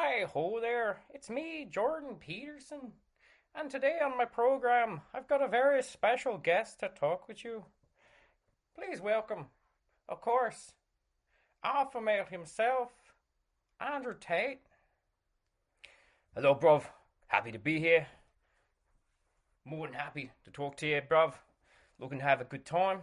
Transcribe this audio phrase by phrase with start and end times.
[0.00, 2.92] Hi ho there, it's me, Jordan Peterson.
[3.56, 7.64] And today on my program, I've got a very special guest to talk with you.
[8.76, 9.46] Please welcome,
[10.08, 10.70] of course,
[11.64, 12.92] alpha male himself,
[13.80, 14.60] Andrew Tate.
[16.32, 16.84] Hello, bruv.
[17.26, 18.06] Happy to be here.
[19.64, 21.34] More than happy to talk to you, bruv.
[21.98, 23.00] Looking to have a good time.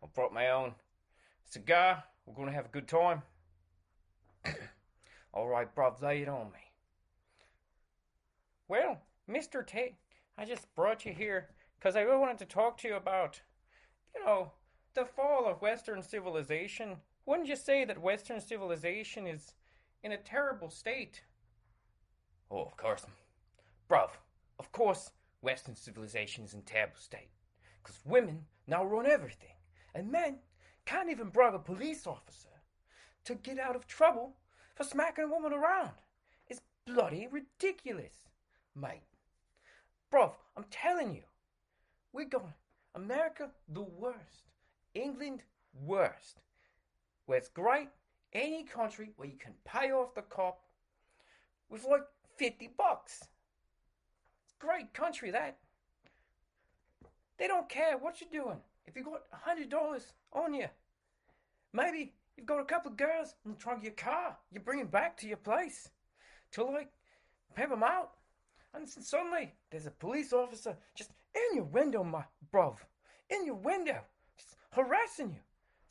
[0.00, 0.76] I brought my own
[1.44, 2.04] cigar.
[2.24, 3.22] We're going to have a good time.
[5.36, 6.72] All right, bruv, lay it on me.
[8.68, 9.64] Well, Mr.
[9.64, 9.96] Tate,
[10.38, 13.38] I just brought you here because I really wanted to talk to you about,
[14.14, 14.52] you know,
[14.94, 16.96] the fall of Western civilization.
[17.26, 19.52] Wouldn't you say that Western civilization is
[20.02, 21.20] in a terrible state?
[22.50, 23.04] Oh, of course.
[23.90, 24.12] Bruv,
[24.58, 25.10] of course,
[25.42, 27.28] Western civilization is in terrible state.
[27.82, 29.52] Because women now run everything.
[29.94, 30.38] And men
[30.86, 32.48] can't even bribe a police officer
[33.24, 34.32] to get out of trouble
[34.76, 35.90] for smacking a woman around.
[36.46, 38.14] It's bloody ridiculous,
[38.74, 39.02] mate.
[40.12, 41.22] Bruv, I'm telling you,
[42.12, 42.54] we're going
[42.94, 44.50] America the worst,
[44.94, 45.42] England
[45.84, 46.40] worst.
[47.24, 47.88] Where it's great,
[48.32, 50.60] any country where you can pay off the cop
[51.68, 52.04] with like
[52.36, 53.24] 50 bucks.
[54.44, 55.56] It's great country that.
[57.38, 58.58] They don't care what you're doing.
[58.86, 60.68] If you got $100 on you,
[61.72, 64.78] maybe you've got a couple of girls in the trunk of your car, you bring
[64.78, 65.88] them back to your place
[66.52, 66.90] to like
[67.54, 68.12] pimp them out.
[68.74, 72.76] And suddenly there's a police officer just in your window, my bruv,
[73.30, 74.00] in your window,
[74.38, 75.40] just harassing you.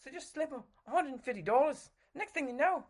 [0.04, 1.90] So just slip him $150.
[2.14, 2.84] Next thing you know,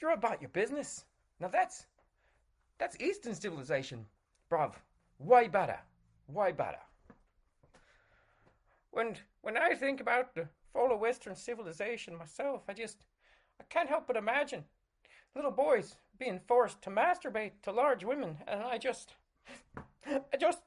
[0.00, 1.04] you're about your business.
[1.40, 1.86] Now that's
[2.78, 4.06] that's Eastern civilization,
[4.50, 4.72] bruv.
[5.18, 5.78] Way better.
[6.28, 6.78] Way better.
[8.90, 13.06] When when I think about the fall of Western civilization myself, I just
[13.58, 14.62] I can't help but imagine
[15.34, 19.14] little boys being forced to masturbate to large women, and I just
[20.06, 20.60] I just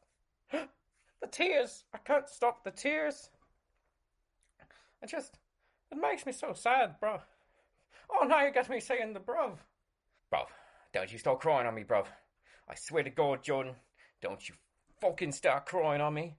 [0.52, 1.84] the tears.
[1.94, 3.30] I can't stop the tears.
[5.04, 5.38] I just
[5.92, 7.20] it makes me so sad, bro.
[8.12, 9.58] Oh, now you got me saying the bruv.
[10.34, 10.48] Bruv,
[10.92, 12.06] don't you start crying on me, bruv.
[12.68, 13.76] I swear to God, Jordan,
[14.24, 14.56] don't you
[15.02, 16.36] fucking start crying on me.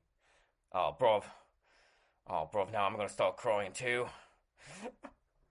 [0.73, 1.23] Oh, bruv.
[2.33, 4.07] Oh, bruv, now I'm gonna start crying too.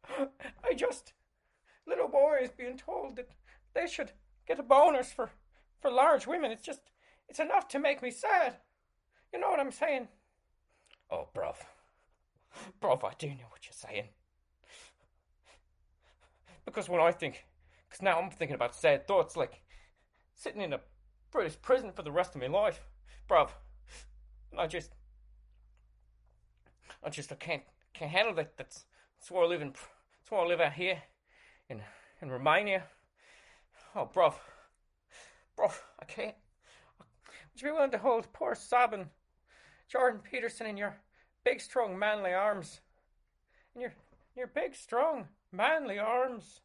[0.64, 1.12] I just.
[1.86, 3.30] Little boys being told that
[3.74, 4.14] they should
[4.48, 5.32] get a bonus for,
[5.82, 6.52] for large women.
[6.52, 6.80] It's just.
[7.28, 8.56] It's enough to make me sad.
[9.34, 10.08] You know what I'm saying?
[11.12, 11.58] Oh, bruv.
[12.82, 14.06] Bruv, I do know what you're saying.
[16.64, 17.46] Because when I think.
[17.90, 19.64] Because now I'm thinking about sad thoughts like
[20.34, 20.80] sitting in a
[21.30, 22.80] British prison for the rest of my life.
[23.30, 23.50] Bruv.
[24.58, 24.94] I just.
[27.04, 28.58] I just I can't can't handle that.
[28.58, 28.86] That's
[29.18, 29.70] that's where I live in.
[29.72, 31.02] That's where I live out here,
[31.70, 31.82] in
[32.22, 32.84] in Romania.
[33.96, 34.36] Oh, bruv,
[35.58, 36.36] bruv, I can't.
[37.00, 39.10] Would you be willing to hold poor sobbing
[39.88, 40.98] Jordan Peterson in your
[41.44, 42.82] big, strong, manly arms?
[43.76, 43.94] In your
[44.36, 46.62] your big, strong, manly arms,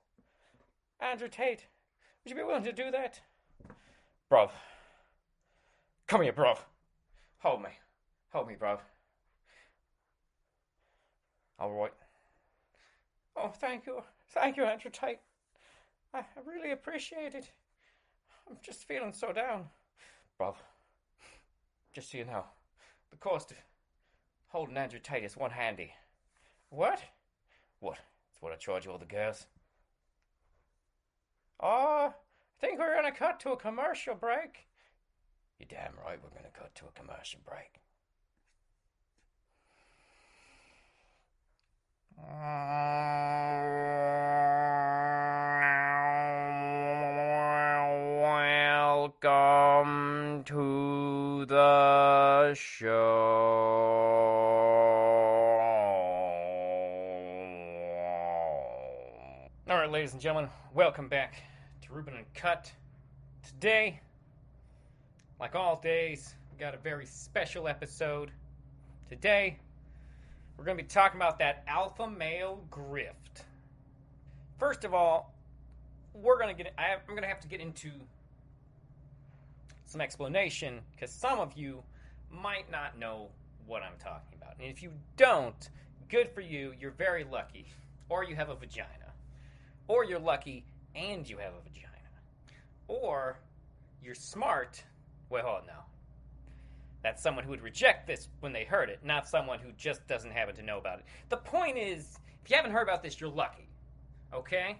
[1.00, 1.66] Andrew Tate.
[2.24, 3.20] Would you be willing to do that?
[4.30, 4.50] Bruv.
[6.06, 6.58] Come here, bruv.
[7.38, 7.70] Hold me.
[8.32, 8.78] Hold me, bruv.
[11.58, 11.92] All right.
[13.36, 14.02] Oh, thank you.
[14.30, 15.18] Thank you, Andrew Tate.
[16.12, 17.50] I, really appreciate it.
[18.48, 19.66] I'm just feeling so down.
[20.40, 20.54] Bruv,
[21.92, 22.44] just so you know,
[23.10, 23.56] the cost of
[24.48, 25.92] holding Andrew Tate is one handy.
[26.70, 27.02] What?
[27.80, 27.98] What?
[28.28, 29.46] That's what I charge all the girls.
[31.60, 34.66] Oh, I think we're going to cut to a commercial break.
[35.58, 37.83] You're damn right we're going to cut to a commercial break.
[49.24, 52.88] Welcome to the show.
[59.68, 61.42] All right, ladies and gentlemen, welcome back
[61.82, 62.70] to Ruben and Cut.
[63.42, 64.00] Today,
[65.40, 68.30] like all days, we got a very special episode.
[69.08, 69.58] Today,
[70.56, 73.44] we're going to be talking about that alpha male grift.
[74.58, 75.34] First of all,
[76.14, 77.90] we're going to get I'm going to have to get into
[79.86, 81.82] some explanation because some of you
[82.30, 83.28] might not know
[83.66, 84.54] what I'm talking about.
[84.58, 85.68] And if you don't,
[86.08, 87.66] good for you, you're very lucky.
[88.08, 88.88] Or you have a vagina.
[89.88, 90.64] Or you're lucky
[90.94, 91.88] and you have a vagina.
[92.88, 93.38] Or
[94.02, 94.82] you're smart.
[95.30, 95.84] Wait, hold on now.
[97.04, 100.30] That's someone who would reject this when they heard it, not someone who just doesn't
[100.32, 101.04] happen to know about it.
[101.28, 103.68] The point is, if you haven't heard about this, you're lucky.
[104.32, 104.78] Okay?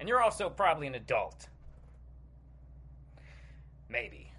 [0.00, 1.48] And you're also probably an adult.
[3.88, 4.32] Maybe.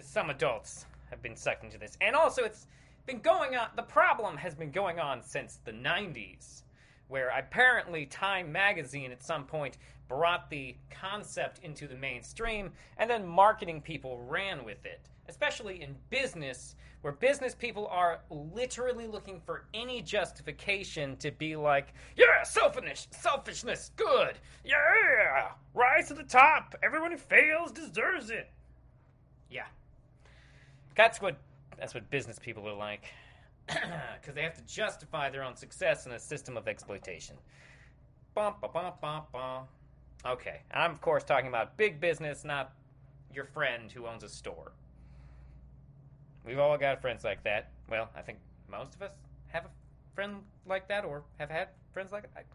[0.00, 1.98] Some adults have been sucked into this.
[2.00, 2.66] And also, it's
[3.04, 6.62] been going on, the problem has been going on since the 90s,
[7.08, 9.76] where apparently Time magazine at some point
[10.08, 15.94] brought the concept into the mainstream, and then marketing people ran with it, especially in
[16.10, 23.06] business, where business people are literally looking for any justification to be like, yeah, selfishness,
[23.12, 24.34] selfishness, good,
[24.64, 26.74] yeah, rise to the top.
[26.82, 28.50] Everyone who fails deserves it.
[29.50, 29.66] Yeah,
[30.96, 31.38] that's what
[31.78, 33.04] that's what business people are like,
[33.66, 37.36] because they have to justify their own success in a system of exploitation.
[38.34, 39.64] Bum, ba, bum, bum, bum.
[40.26, 42.72] Okay, I'm of course talking about big business, not
[43.32, 44.72] your friend who owns a store.
[46.44, 47.70] We've all got friends like that.
[47.88, 48.38] Well, I think
[48.70, 49.12] most of us
[49.48, 49.70] have a
[50.14, 52.46] friend like that or have had friends like that.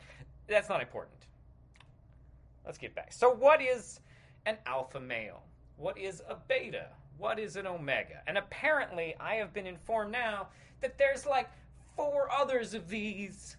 [0.48, 1.18] That's not important.
[2.66, 3.14] Let's get back.
[3.14, 4.00] So, what is
[4.46, 5.44] an alpha male?
[5.78, 6.88] What is a beta?
[7.18, 8.22] What is an omega?
[8.28, 10.48] And apparently, I have been informed now
[10.82, 11.50] that there's like
[11.96, 13.58] four others of these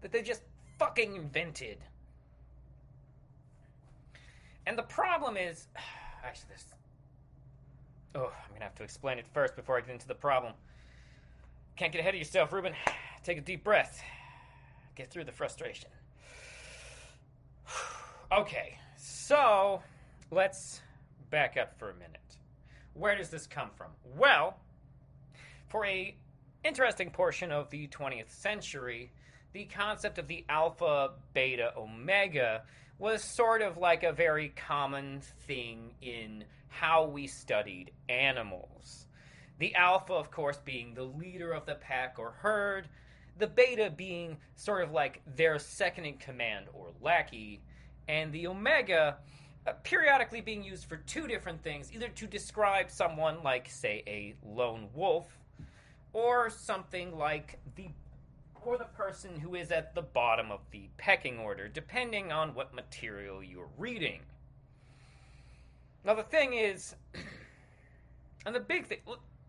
[0.00, 0.42] that they just
[0.78, 1.78] fucking invented.
[4.66, 5.68] And the problem is,
[6.24, 6.64] actually, this.
[8.16, 10.54] Oh, I'm gonna have to explain it first before I get into the problem.
[11.76, 12.72] Can't get ahead of yourself, Ruben.
[13.22, 14.02] Take a deep breath.
[14.94, 15.90] Get through the frustration.
[18.32, 19.80] Okay, so
[20.32, 20.80] let's
[21.30, 22.38] back up for a minute.
[22.94, 23.92] Where does this come from?
[24.16, 24.56] Well,
[25.68, 26.16] for a
[26.64, 29.12] interesting portion of the 20th century,
[29.52, 32.62] the concept of the alpha, beta, omega
[32.98, 39.06] was sort of like a very common thing in how we studied animals.
[39.58, 42.88] The alpha, of course, being the leader of the pack or herd,
[43.38, 47.62] the beta being sort of like their second in command or lackey,
[48.08, 49.16] and the omega
[49.66, 54.34] uh, periodically being used for two different things either to describe someone like, say, a
[54.44, 55.38] lone wolf,
[56.12, 57.88] or something like the
[58.66, 62.74] or the person who is at the bottom of the pecking order, depending on what
[62.74, 64.20] material you're reading.
[66.06, 66.94] Now, the thing is,
[68.46, 68.98] and the big thing,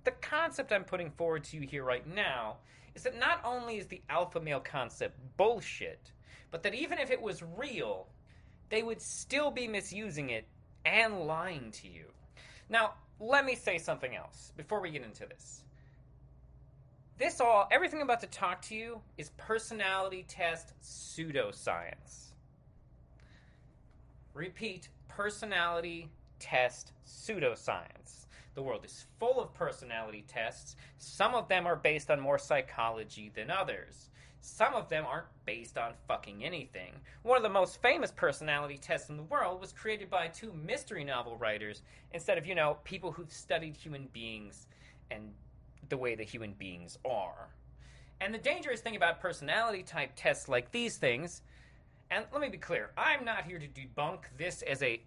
[0.04, 2.58] the concept I'm putting forward to you here right now
[2.96, 6.12] is that not only is the alpha male concept bullshit,
[6.50, 8.08] but that even if it was real,
[8.70, 10.48] they would still be misusing it
[10.84, 12.06] and lying to you.
[12.70, 15.62] Now, let me say something else before we get into this.
[17.20, 22.32] This all, everything I'm about to talk to you is personality test pseudoscience.
[24.34, 28.26] Repeat, personality test pseudoscience.
[28.56, 30.76] The world is full of personality tests.
[30.98, 34.10] Some of them are based on more psychology than others.
[34.42, 36.94] Some of them aren't based on fucking anything.
[37.24, 41.04] One of the most famous personality tests in the world was created by two mystery
[41.04, 44.68] novel writers instead of, you know, people who've studied human beings
[45.12, 45.34] and
[45.90, 47.50] the way that human beings are.
[48.22, 51.42] And the dangerous thing about personality type tests like these things,
[52.10, 55.02] and let me be clear, I'm not here to debunk this as a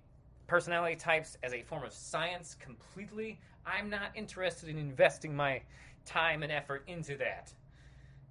[0.50, 3.38] personality types as a form of science completely.
[3.64, 5.62] I'm not interested in investing my
[6.04, 7.52] time and effort into that.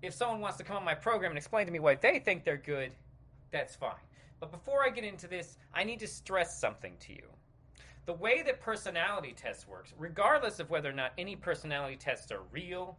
[0.02, 2.44] If someone wants to come on my program and explain to me why they think
[2.44, 2.92] they're good,
[3.52, 4.04] that's fine.
[4.42, 7.24] But before I get into this, I need to stress something to you
[8.06, 12.42] the way that personality tests works, regardless of whether or not any personality tests are
[12.52, 12.98] real,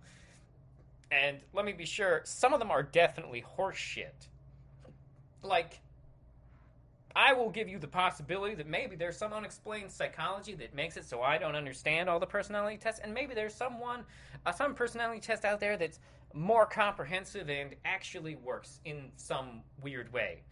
[1.10, 4.28] and let me be sure, some of them are definitely horseshit.
[5.42, 5.80] Like,
[7.16, 11.04] I will give you the possibility that maybe there's some unexplained psychology that makes it
[11.04, 14.04] so I don't understand all the personality tests, and maybe there's someone,
[14.46, 15.98] uh, some personality test out there that's
[16.32, 20.42] more comprehensive and actually works in some weird way.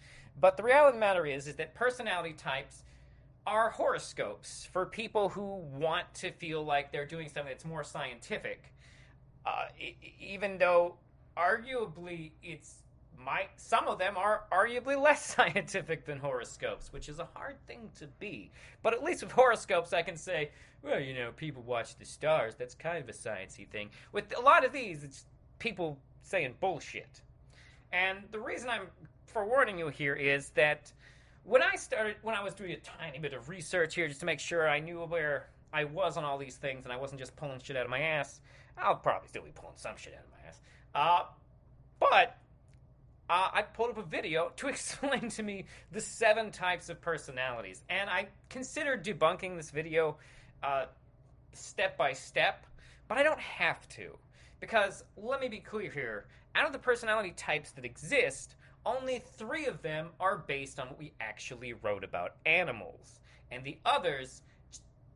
[0.40, 2.82] But the reality of the matter is, is that personality types
[3.46, 8.74] are horoscopes for people who want to feel like they're doing something that's more scientific.
[9.46, 9.66] Uh,
[10.20, 10.96] even though
[11.36, 12.82] arguably it's
[13.24, 17.90] might some of them are arguably less scientific than horoscopes, which is a hard thing
[17.98, 18.50] to be.
[18.82, 20.50] But at least with horoscopes, I can say,
[20.82, 22.54] well, you know, people watch the stars.
[22.54, 23.90] That's kind of a sciency thing.
[24.12, 25.24] With a lot of these, it's
[25.58, 27.22] people saying bullshit.
[27.92, 28.88] And the reason I'm
[29.26, 30.92] forewarning you here is that
[31.44, 34.26] when I started, when I was doing a tiny bit of research here just to
[34.26, 37.34] make sure I knew where I was on all these things and I wasn't just
[37.36, 38.40] pulling shit out of my ass,
[38.76, 40.60] I'll probably still be pulling some shit out of my ass.
[40.94, 41.24] Uh,
[41.98, 42.38] but
[43.28, 47.82] uh, I pulled up a video to explain to me the seven types of personalities.
[47.88, 50.16] And I considered debunking this video
[50.62, 50.86] uh,
[51.52, 52.66] step by step,
[53.06, 54.16] but I don't have to.
[54.60, 59.66] Because let me be clear here out of the personality types that exist, only three
[59.66, 63.20] of them are based on what we actually wrote about animals.
[63.50, 64.42] And the others,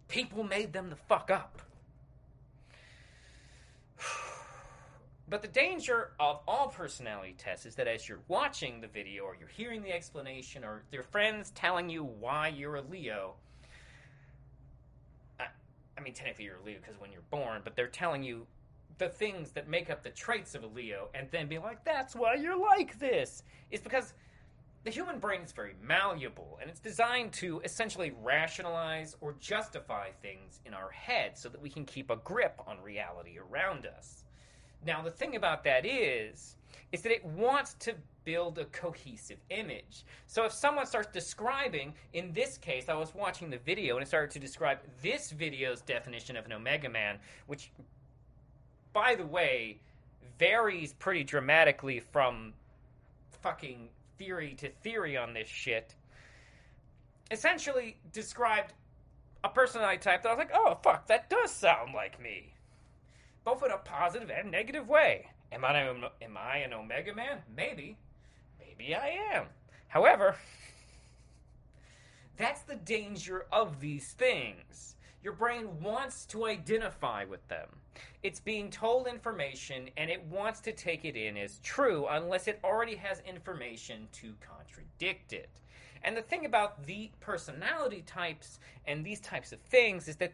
[0.08, 1.62] people made them the fuck up.
[5.32, 9.34] But the danger of all personality tests is that as you're watching the video or
[9.34, 13.32] you're hearing the explanation or your friends telling you why you're a Leo,
[15.40, 15.46] I,
[15.96, 18.46] I mean, technically you're a Leo because when you're born, but they're telling you
[18.98, 22.14] the things that make up the traits of a Leo and then be like, that's
[22.14, 23.42] why you're like this.
[23.70, 24.12] Is because
[24.84, 30.60] the human brain is very malleable and it's designed to essentially rationalize or justify things
[30.66, 34.24] in our head so that we can keep a grip on reality around us.
[34.84, 36.56] Now, the thing about that is,
[36.90, 40.04] is that it wants to build a cohesive image.
[40.26, 44.06] So if someone starts describing, in this case, I was watching the video and it
[44.06, 47.70] started to describe this video's definition of an Omega Man, which,
[48.92, 49.80] by the way,
[50.38, 52.52] varies pretty dramatically from
[53.42, 55.94] fucking theory to theory on this shit.
[57.30, 58.72] Essentially described
[59.42, 62.51] a personality type that I was like, oh, fuck, that does sound like me
[63.44, 65.26] both in a positive and negative way.
[65.52, 67.38] Am I, am I an Omega Man?
[67.54, 67.96] Maybe.
[68.58, 69.46] Maybe I am.
[69.88, 70.36] However,
[72.36, 74.96] that's the danger of these things.
[75.22, 77.68] Your brain wants to identify with them.
[78.22, 82.58] It's being told information and it wants to take it in as true unless it
[82.64, 85.50] already has information to contradict it.
[86.02, 90.32] And the thing about the personality types and these types of things is that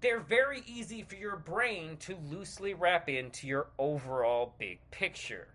[0.00, 5.48] they're very easy for your brain to loosely wrap into your overall big picture.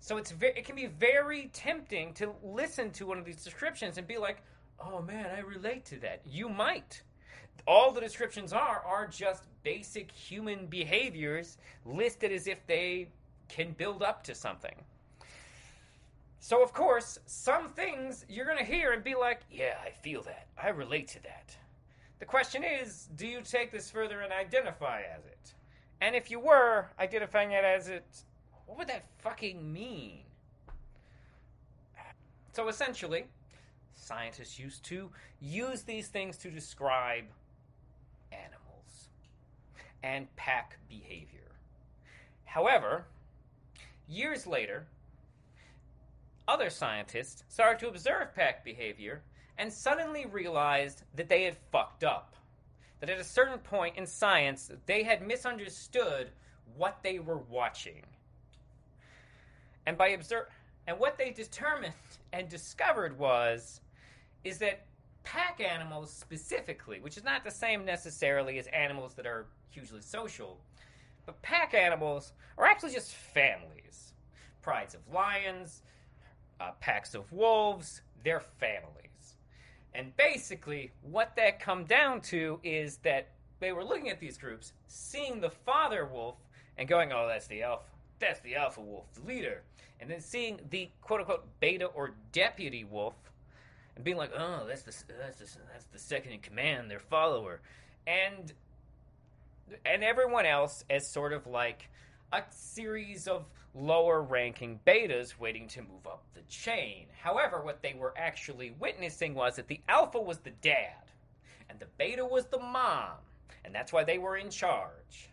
[0.00, 3.98] So it's ve- it can be very tempting to listen to one of these descriptions
[3.98, 4.42] and be like,
[4.78, 7.02] "Oh man, I relate to that." You might.
[7.66, 13.08] All the descriptions are are just basic human behaviors listed as if they
[13.48, 14.74] can build up to something.
[16.38, 20.22] So of course, some things you're going to hear and be like, "Yeah, I feel
[20.22, 20.48] that.
[20.56, 21.56] I relate to that."
[22.20, 25.54] The question is, do you take this further and identify as it?
[26.02, 28.04] And if you were identifying it as it,
[28.66, 30.20] what would that fucking mean?
[32.52, 33.24] So essentially,
[33.94, 35.10] scientists used to
[35.40, 37.24] use these things to describe
[38.32, 39.08] animals
[40.02, 41.40] and pack behavior.
[42.44, 43.06] However,
[44.08, 44.86] years later,
[46.48, 49.22] other scientists started to observe pack behavior
[49.58, 52.34] and suddenly realized that they had fucked up.
[53.00, 56.30] That at a certain point in science, they had misunderstood
[56.76, 58.02] what they were watching.
[59.86, 60.46] And by observe
[60.86, 61.94] and what they determined
[62.32, 63.80] and discovered was
[64.44, 64.86] is that
[65.24, 70.58] pack animals specifically, which is not the same necessarily as animals that are hugely social,
[71.26, 74.12] but pack animals are actually just families.
[74.62, 75.82] Prides of lions,
[76.60, 79.09] uh, packs of wolves, they're families.
[79.94, 83.28] And basically, what that come down to is that
[83.58, 86.36] they were looking at these groups, seeing the father wolf,
[86.78, 87.84] and going, "Oh, that's the alpha.
[88.18, 89.62] That's the alpha wolf, the leader."
[90.00, 93.14] And then seeing the quote unquote beta or deputy wolf,
[93.96, 97.00] and being like, "Oh, that's the uh, that's the, that's the second in command, their
[97.00, 97.60] follower,"
[98.06, 98.52] and
[99.84, 101.90] and everyone else as sort of like
[102.32, 107.06] a series of lower ranking betas waiting to move up the chain.
[107.20, 111.04] However, what they were actually witnessing was that the alpha was the dad,
[111.68, 113.18] and the beta was the mom,
[113.64, 115.28] and that's why they were in charge.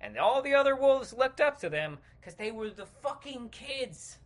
[0.00, 4.18] And all the other wolves looked up to them because they were the fucking kids.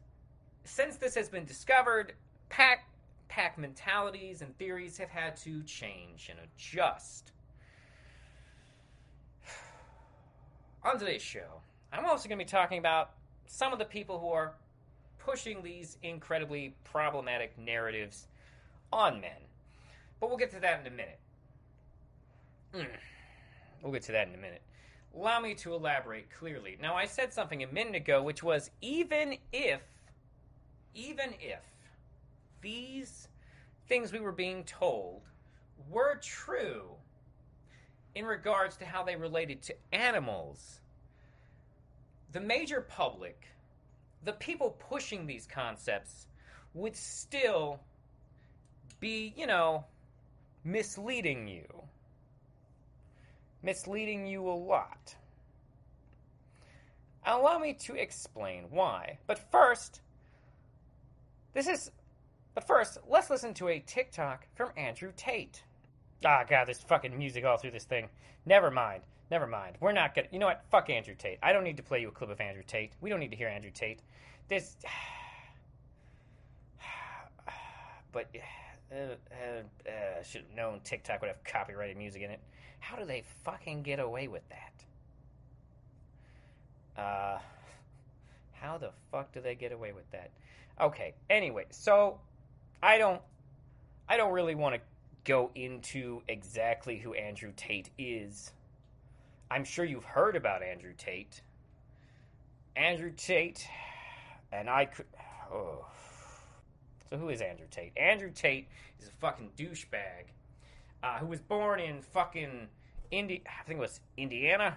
[0.65, 2.15] Since this has been discovered,
[2.49, 2.89] pack
[3.29, 7.33] pack mentalities and theories have had to change and adjust.
[10.85, 11.61] On today's show,
[11.93, 13.11] I'm also going to be talking about
[13.47, 14.55] some of the people who are
[15.19, 18.29] pushing these incredibly problematic narratives
[18.93, 19.41] on men.
[20.21, 21.19] But we'll get to that in a minute.
[22.75, 22.87] Mm.
[23.83, 24.63] We'll get to that in a minute.
[25.15, 26.77] Allow me to elaborate clearly.
[26.81, 29.81] Now, I said something a minute ago, which was even if,
[30.95, 31.61] even if
[32.61, 33.29] these
[33.89, 35.23] things we were being told
[35.89, 36.91] were true
[38.15, 40.81] in regards to how they related to animals,
[42.33, 43.47] the major public,
[44.25, 46.27] the people pushing these concepts,
[46.75, 47.81] would still
[49.01, 49.85] be, you know,
[50.65, 51.67] misleading you.
[53.63, 55.15] Misleading you a lot.
[57.25, 59.19] Allow me to explain why.
[59.27, 60.01] But first,
[61.55, 61.91] this is.
[62.55, 65.63] But first, let's listen to a TikTok from Andrew Tate.
[66.25, 68.09] Ah, God, there's fucking music all through this thing.
[68.47, 69.03] Never mind.
[69.31, 69.77] Never mind.
[69.81, 70.29] We're not gonna.
[70.31, 70.65] You know what?
[70.71, 71.39] Fuck Andrew Tate.
[71.43, 72.93] I don't need to play you a clip of Andrew Tate.
[73.01, 74.01] We don't need to hear Andrew Tate.
[74.49, 74.77] This.
[78.13, 78.31] but
[78.93, 82.41] uh, uh, uh, should have known TikTok would have copyrighted music in it.
[82.79, 84.85] How do they fucking get away with that?
[87.01, 87.39] Uh,
[88.53, 90.31] how the fuck do they get away with that?
[90.81, 91.15] Okay.
[91.29, 92.21] Anyway, so
[92.83, 93.21] I don't,
[94.09, 94.81] I don't really want to
[95.25, 98.53] go into exactly who Andrew Tate is.
[99.51, 101.41] I'm sure you've heard about Andrew Tate.
[102.75, 103.67] Andrew Tate,
[104.53, 105.07] and I could.
[105.53, 105.87] Oh.
[107.09, 107.93] So who is Andrew Tate?
[107.97, 108.69] Andrew Tate
[109.01, 110.27] is a fucking douchebag
[111.03, 112.69] uh, who was born in fucking
[113.11, 114.77] Indi- I think it was Indiana.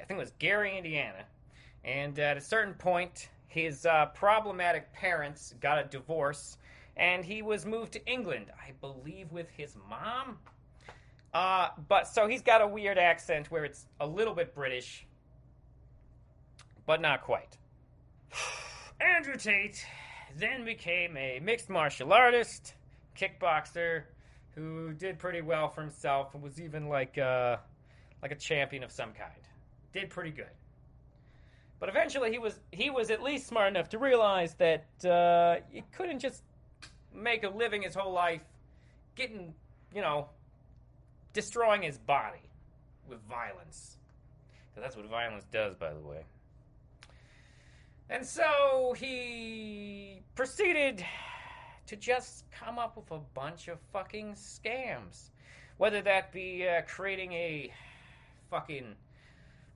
[0.00, 1.24] I think it was Gary, Indiana.
[1.84, 6.56] And at a certain point, his uh, problematic parents got a divorce,
[6.96, 10.38] and he was moved to England, I believe, with his mom.
[11.32, 15.06] Uh, but so he's got a weird accent where it's a little bit British,
[16.86, 17.56] but not quite.
[19.00, 19.84] Andrew Tate
[20.36, 22.74] then became a mixed martial artist,
[23.16, 24.04] kickboxer,
[24.54, 27.56] who did pretty well for himself and was even like uh,
[28.22, 29.32] like a champion of some kind.
[29.92, 30.50] Did pretty good.
[31.78, 35.82] But eventually, he was he was at least smart enough to realize that uh, you
[35.92, 36.42] couldn't just
[37.14, 38.42] make a living his whole life
[39.16, 39.54] getting,
[39.94, 40.28] you know,
[41.32, 42.50] destroying his body
[43.08, 43.96] with violence.
[44.70, 46.24] Because that's what violence does, by the way.
[48.08, 51.04] And so he proceeded
[51.86, 55.30] to just come up with a bunch of fucking scams.
[55.76, 57.72] Whether that be uh, creating a
[58.50, 58.94] fucking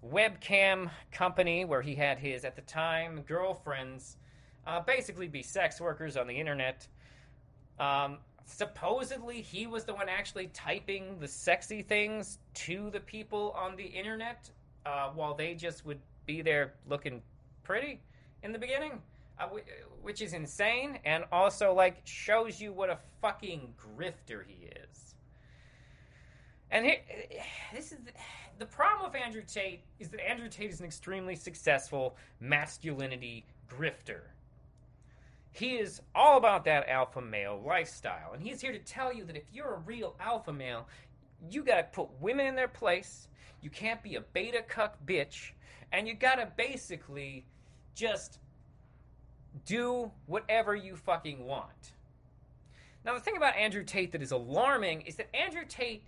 [0.05, 4.17] webcam company where he had his, at the time, girlfriends
[4.67, 6.87] uh, basically be sex workers on the internet.
[7.79, 13.77] Um, supposedly, he was the one actually typing the sexy things to the people on
[13.77, 14.51] the internet
[14.87, 17.23] uh, while they just would be there looking
[17.63, 18.01] pretty
[18.43, 19.01] in the beginning,
[19.39, 19.49] uh,
[20.03, 25.15] which is insane, and also like shows you what a fucking grifter he is.
[26.71, 26.99] And here,
[27.73, 28.13] this is the,
[28.59, 34.23] the problem with Andrew Tate is that Andrew Tate is an extremely successful masculinity grifter.
[35.55, 39.37] He is all about that alpha male lifestyle, and he's here to tell you that
[39.37, 40.89] if you're a real alpha male,
[41.49, 43.29] you gotta put women in their place.
[43.63, 45.53] You can't be a beta cuck bitch,
[45.93, 47.47] and you gotta basically
[47.95, 48.41] just
[49.65, 51.93] do whatever you fucking want.
[53.05, 56.03] Now, the thing about Andrew Tate that is alarming is that Andrew Tate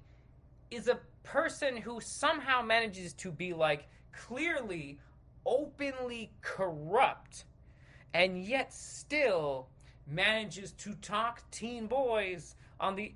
[0.73, 4.99] is a person who somehow manages to be like clearly
[5.45, 7.45] openly corrupt
[8.17, 9.69] and yet still
[10.07, 13.13] manages to talk teen boys on the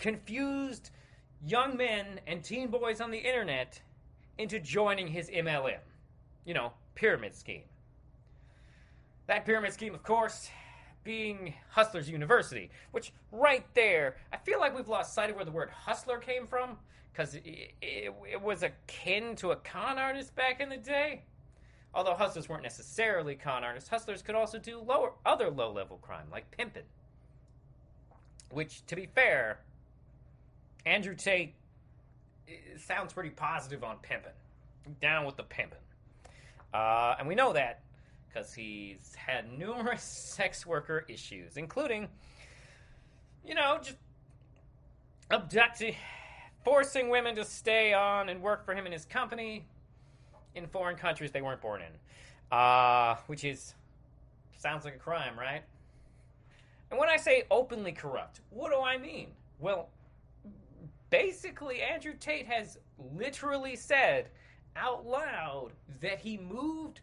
[0.00, 0.90] confused
[1.46, 3.80] young men and teen boys on the internet
[4.36, 5.78] into joining his MLM.
[6.44, 7.62] You know, pyramid scheme.
[9.28, 10.50] That pyramid scheme, of course,
[11.04, 15.52] being Hustlers University, which right there, I feel like we've lost sight of where the
[15.52, 16.78] word hustler came from
[17.12, 17.44] because it,
[17.80, 21.22] it, it, was akin to a con artist back in the day.
[21.92, 26.26] Although hustlers weren't necessarily con artists, hustlers could also do lower other low level crime
[26.30, 26.84] like pimping.
[28.50, 29.60] Which, to be fair,
[30.86, 31.54] Andrew Tate
[32.78, 34.32] sounds pretty positive on pimping.
[35.00, 35.78] Down with the pimping.
[36.72, 37.82] Uh, and we know that
[38.28, 40.02] because he's had numerous
[40.36, 42.08] sex worker issues, including,
[43.44, 43.98] you know, just
[45.30, 45.96] abducting,
[46.64, 49.64] forcing women to stay on and work for him in his company
[50.54, 53.74] in foreign countries they weren't born in, uh, which is
[54.56, 55.62] sounds like a crime, right?
[56.90, 59.28] And when I say openly corrupt, what do I mean?
[59.58, 59.88] Well,
[61.08, 62.78] basically, Andrew Tate has
[63.14, 64.28] literally said
[64.76, 67.00] out loud that he moved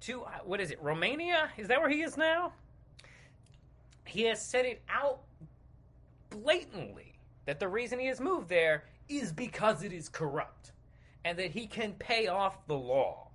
[0.00, 1.50] to uh, what is it, Romania?
[1.56, 2.52] Is that where he is now?
[4.04, 5.20] He has said it out
[6.30, 7.14] blatantly
[7.46, 10.72] that the reason he has moved there is because it is corrupt
[11.26, 13.26] and that he can pay off the law.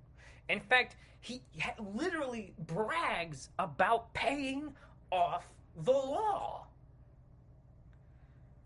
[0.48, 1.42] In fact, he
[1.78, 4.74] literally brags about paying
[5.12, 5.44] off
[5.84, 6.68] the law.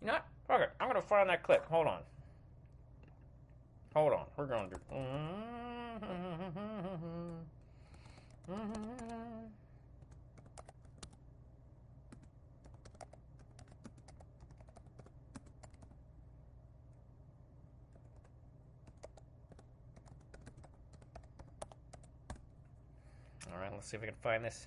[0.00, 0.26] You know what?
[0.48, 1.66] Okay, I'm going to find that clip.
[1.66, 2.02] Hold on.
[3.96, 4.26] Hold on.
[4.36, 4.76] We're going to
[8.48, 9.16] do.
[23.56, 24.66] All right, let's see if we can find this.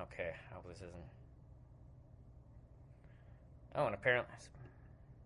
[0.00, 0.92] Okay, I hope this isn't.
[3.74, 4.34] Oh, and apparently.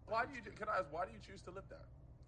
[0.09, 0.41] Why do you?
[0.41, 0.87] Can I ask?
[0.91, 1.79] Why do you choose to live there?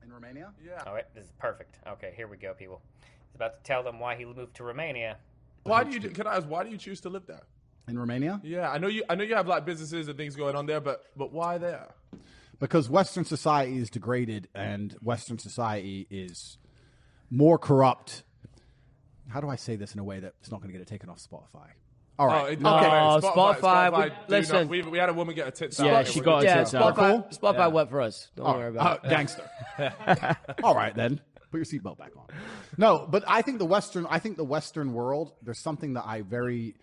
[0.02, 0.52] In Romania?
[0.62, 0.82] Yeah.
[0.86, 1.78] All right, this is perfect.
[1.86, 2.82] Okay, here we go, people.
[3.00, 5.16] He's about to tell them why he moved to Romania.
[5.62, 6.00] Why do you?
[6.10, 6.48] Can I ask?
[6.48, 7.42] Why do you choose to live there?
[7.88, 8.40] in Romania?
[8.44, 9.02] Yeah, I know you.
[9.08, 11.88] I know you have like businesses and things going on there, but but why there?
[12.60, 16.58] because Western society is degraded and Western society is
[17.30, 18.22] more corrupt.
[19.28, 21.08] How do I say this in a way that's not going to get it taken
[21.08, 21.68] off Spotify?
[22.18, 22.40] All right.
[22.42, 22.60] Oh, right.
[22.60, 23.26] No, okay.
[23.26, 24.68] Spotify, we- do listen.
[24.68, 25.86] we, we had a woman get a tits out.
[25.86, 26.94] Yeah, and she got a yeah, tits out.
[26.94, 27.22] Sparkle?
[27.30, 28.28] Spotify, Spotify went for us.
[28.36, 29.08] Don't worry Uh, about it.
[29.08, 29.48] gangster.
[30.62, 31.20] All right, then.
[31.50, 32.26] Put your seatbelt back on.
[32.76, 34.06] No, but I think the Western.
[34.08, 35.32] I think the Western world.
[35.42, 36.76] There's something that I very,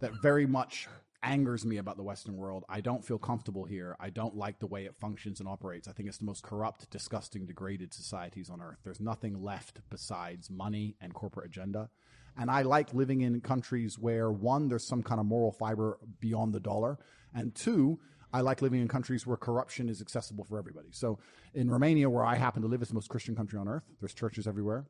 [0.00, 0.88] that very much
[1.24, 2.64] angers me about the Western world.
[2.68, 3.96] I don't feel comfortable here.
[3.98, 5.88] I don't like the way it functions and operates.
[5.88, 8.78] I think it's the most corrupt, disgusting, degraded societies on earth.
[8.84, 11.90] There's nothing left besides money and corporate agenda.
[12.36, 16.52] And I like living in countries where one, there's some kind of moral fiber beyond
[16.52, 16.98] the dollar,
[17.34, 18.00] and two,
[18.32, 20.88] I like living in countries where corruption is accessible for everybody.
[20.90, 21.20] So
[21.54, 23.84] in Romania, where I happen to live, it's the most Christian country on earth.
[24.00, 24.86] There's churches everywhere.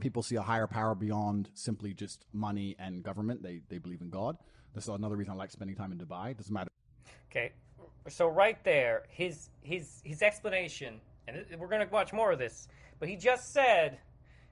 [0.00, 3.42] People see a higher power beyond simply just money and government.
[3.42, 4.38] They they believe in God.
[4.74, 6.36] That's another reason I like spending time in Dubai.
[6.36, 6.70] Doesn't matter.
[7.30, 7.52] Okay,
[8.08, 12.68] so right there, his his his explanation, and we're going to watch more of this.
[12.98, 13.98] But he just said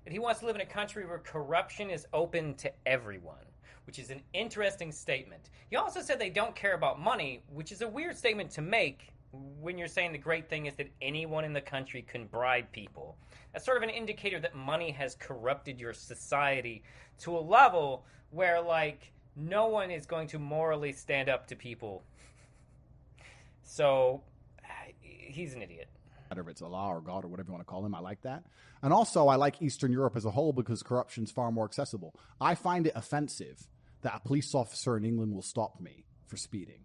[0.05, 3.47] that he wants to live in a country where corruption is open to everyone,
[3.87, 5.51] which is an interesting statement.
[5.71, 9.13] He also said they don't care about money, which is a weird statement to make
[9.61, 13.17] when you're saying the great thing is that anyone in the country can bribe people.
[13.53, 16.83] That's sort of an indicator that money has corrupted your society
[17.21, 22.03] to a level where, like, no one is going to morally stand up to people.
[23.65, 24.23] So,
[25.01, 25.89] he's an idiot.
[26.31, 27.95] if it's Allah or God or whatever you want to call him.
[27.95, 28.43] I like that.
[28.83, 32.15] And also, I like Eastern Europe as a whole because corruption's far more accessible.
[32.41, 33.69] I find it offensive
[34.03, 36.85] that a police officer in England will stop me for speeding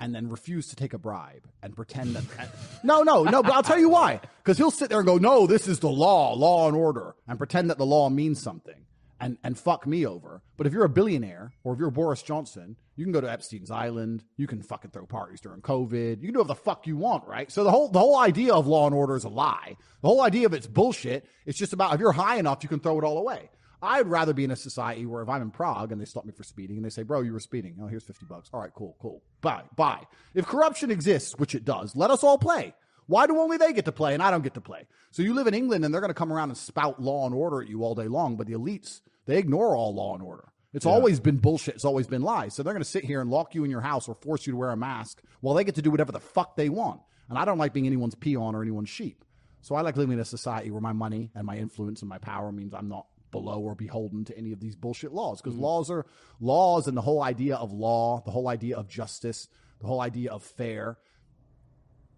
[0.00, 2.48] and then refuse to take a bribe and pretend that.
[2.82, 4.20] no, no, no, but I'll tell you why.
[4.42, 7.38] Because he'll sit there and go, no, this is the law, law and order, and
[7.38, 8.84] pretend that the law means something.
[9.20, 10.42] And, and fuck me over.
[10.56, 13.70] But if you're a billionaire or if you're Boris Johnson, you can go to Epstein's
[13.70, 14.22] Island.
[14.36, 16.20] You can fucking throw parties during COVID.
[16.20, 17.50] You can do whatever the fuck you want, right?
[17.50, 19.76] So the whole the whole idea of law and order is a lie.
[20.02, 21.26] The whole idea of it's bullshit.
[21.46, 23.50] It's just about if you're high enough, you can throw it all away.
[23.80, 26.32] I'd rather be in a society where if I'm in Prague and they stop me
[26.32, 27.76] for speeding and they say, "Bro, you were speeding.
[27.80, 28.50] Oh, here's fifty bucks.
[28.52, 29.22] All right, cool, cool.
[29.40, 30.02] Bye, bye."
[30.34, 32.74] If corruption exists, which it does, let us all play.
[33.08, 34.86] Why do only they get to play and I don't get to play?
[35.10, 37.34] So you live in England and they're going to come around and spout law and
[37.34, 40.48] order at you all day long, but the elites they ignore all law and order.
[40.72, 41.74] It's always been bullshit.
[41.74, 42.54] It's always been lies.
[42.54, 44.52] So they're going to sit here and lock you in your house or force you
[44.52, 47.00] to wear a mask while they get to do whatever the fuck they want.
[47.28, 49.24] And I don't like being anyone's peon or anyone's sheep.
[49.60, 52.18] So I like living in a society where my money and my influence and my
[52.18, 55.64] power means I'm not below or beholden to any of these bullshit laws because mm-hmm.
[55.64, 56.06] laws are
[56.40, 59.48] laws and the whole idea of law, the whole idea of justice,
[59.80, 60.98] the whole idea of fair.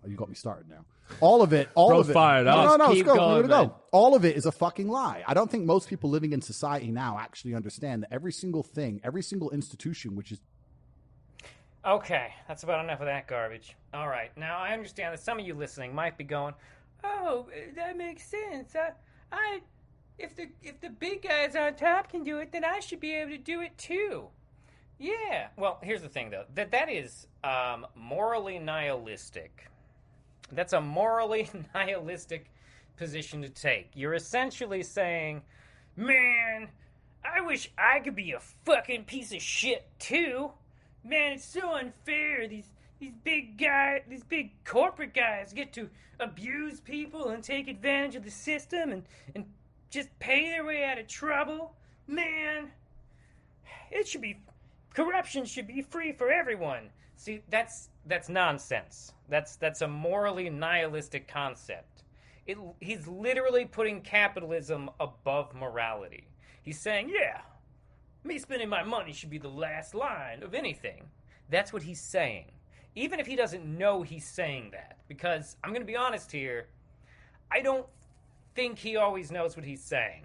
[0.04, 0.84] Oh, you got me started now.
[1.20, 2.14] All of it, all Bro's of it.
[2.14, 2.78] fired no, up.
[2.78, 3.14] no, no, let's go.
[3.16, 3.66] going, We're gonna man.
[3.68, 3.76] go.
[3.90, 5.24] All of it is a fucking lie.
[5.26, 9.00] I don't think most people living in society now actually understand that every single thing,
[9.02, 10.40] every single institution, which is
[11.84, 13.74] Okay, that's about enough of that garbage.
[13.94, 16.54] All right, now I understand that some of you listening might be going,
[17.02, 18.76] "Oh, that makes sense.
[18.76, 18.90] I,
[19.32, 19.60] I,
[20.18, 23.14] if the if the big guys on top can do it, then I should be
[23.14, 24.28] able to do it too."
[24.98, 25.48] Yeah.
[25.56, 29.69] Well, here's the thing though that that is um, morally nihilistic.
[30.52, 32.50] That's a morally nihilistic
[32.96, 33.90] position to take.
[33.94, 35.42] You're essentially saying,
[35.96, 36.68] "Man,
[37.24, 40.52] I wish I could be a fucking piece of shit too."
[41.02, 42.46] Man, it's so unfair.
[42.48, 48.16] These these big guys, these big corporate guys get to abuse people and take advantage
[48.16, 49.02] of the system and
[49.34, 49.46] and
[49.88, 51.74] just pay their way out of trouble.
[52.06, 52.70] Man,
[53.90, 54.38] it should be
[54.94, 56.90] corruption should be free for everyone.
[57.20, 59.12] See, that's that's nonsense.
[59.28, 62.04] That's that's a morally nihilistic concept.
[62.46, 66.28] It, he's literally putting capitalism above morality.
[66.62, 67.42] He's saying, yeah,
[68.24, 71.10] me spending my money should be the last line of anything.
[71.50, 72.52] That's what he's saying.
[72.94, 74.96] Even if he doesn't know he's saying that.
[75.06, 76.68] Because I'm going to be honest here,
[77.52, 77.86] I don't
[78.54, 80.24] think he always knows what he's saying.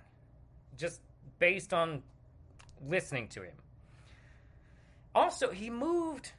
[0.78, 1.02] Just
[1.40, 2.04] based on
[2.88, 3.56] listening to him.
[5.14, 6.32] Also, he moved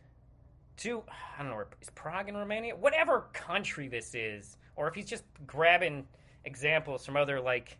[0.78, 2.76] to, I don't know, where is Prague in Romania?
[2.76, 4.56] Whatever country this is.
[4.76, 6.06] Or if he's just grabbing
[6.44, 7.78] examples from other, like,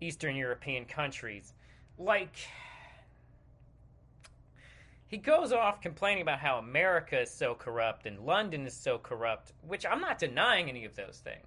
[0.00, 1.54] Eastern European countries.
[1.98, 2.36] Like,
[5.06, 9.52] he goes off complaining about how America is so corrupt and London is so corrupt,
[9.66, 11.46] which I'm not denying any of those things.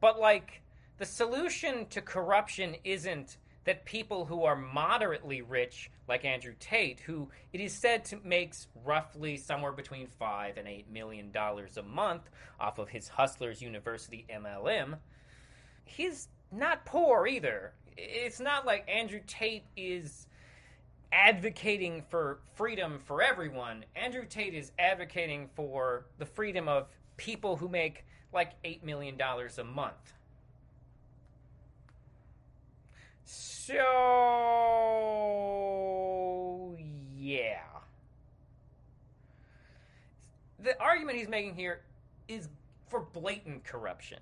[0.00, 0.62] But, like,
[0.96, 3.36] the solution to corruption isn't
[3.68, 8.66] that people who are moderately rich, like Andrew Tate, who it is said to makes
[8.82, 14.24] roughly somewhere between five and eight million dollars a month off of his Hustlers University
[14.34, 14.96] MLM,
[15.84, 17.74] he's not poor either.
[17.94, 20.28] It's not like Andrew Tate is
[21.12, 23.84] advocating for freedom for everyone.
[23.94, 29.64] Andrew Tate is advocating for the freedom of people who make like $8 million a
[29.64, 30.14] month.
[33.30, 33.74] So,
[37.14, 37.60] yeah.
[40.58, 41.82] The argument he's making here
[42.26, 42.48] is
[42.88, 44.20] for blatant corruption.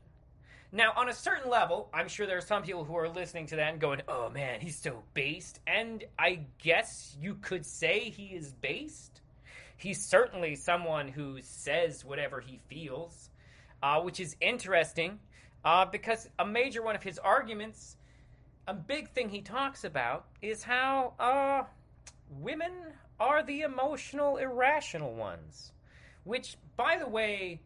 [0.73, 3.55] Now, on a certain level, I'm sure there are some people who are listening to
[3.57, 5.61] that and going, oh man, he's so based.
[5.69, 9.21] And I guess you could say he is based.
[9.77, 13.31] He's certainly someone who says whatever he feels,
[13.85, 15.21] uh, which is interesting
[15.65, 17.96] uh, because a major one of his arguments,
[18.67, 21.65] a big thing he talks about, is how uh,
[22.41, 22.73] women
[23.19, 25.73] are the emotional, irrational ones.
[26.25, 27.61] Which, by the way,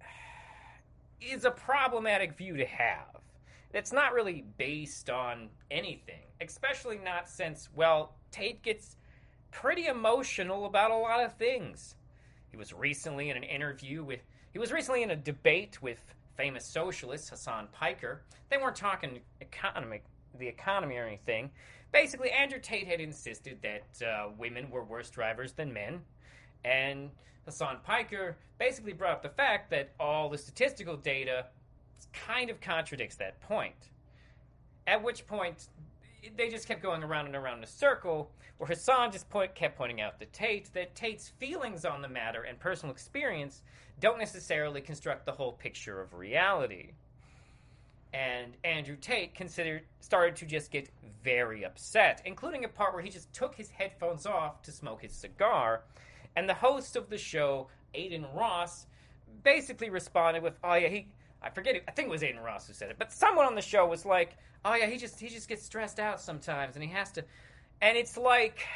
[1.20, 3.20] is a problematic view to have.
[3.72, 8.96] It's not really based on anything, especially not since, well, Tate gets
[9.52, 11.94] pretty emotional about a lot of things.
[12.50, 14.20] He was recently in an interview with,
[14.52, 15.98] he was recently in a debate with
[16.40, 18.22] famous socialist Hasan Piker.
[18.48, 20.04] They weren't talking economic,
[20.38, 21.50] the economy or anything.
[21.92, 26.00] Basically, Andrew Tate had insisted that uh, women were worse drivers than men,
[26.64, 27.10] and
[27.44, 31.46] Hasan Piker basically brought up the fact that all the statistical data
[32.12, 33.90] kind of contradicts that point.
[34.86, 35.68] At which point,
[36.36, 39.76] they just kept going around and around in a circle, where Hasan just point, kept
[39.76, 43.62] pointing out to Tate that Tate's feelings on the matter and personal experience
[44.00, 46.92] don't necessarily construct the whole picture of reality.
[48.12, 50.88] And Andrew Tate considered started to just get
[51.22, 55.12] very upset, including a part where he just took his headphones off to smoke his
[55.12, 55.82] cigar
[56.36, 58.86] and the host of the show, Adin Ross,
[59.42, 61.08] basically responded with, "Oh yeah, he."
[61.42, 61.82] I forget.
[61.88, 64.04] I think it was Adin Ross who said it, but someone on the show was
[64.04, 67.24] like, "Oh yeah, he just he just gets stressed out sometimes, and he has to."
[67.80, 68.66] And it's like,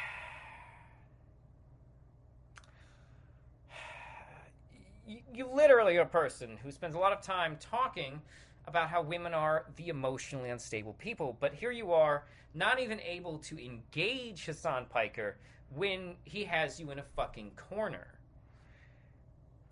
[5.07, 8.21] you, you literally are a person who spends a lot of time talking
[8.67, 12.23] about how women are the emotionally unstable people, but here you are,
[12.55, 15.37] not even able to engage Hasan Piker
[15.75, 18.07] when he has you in a fucking corner.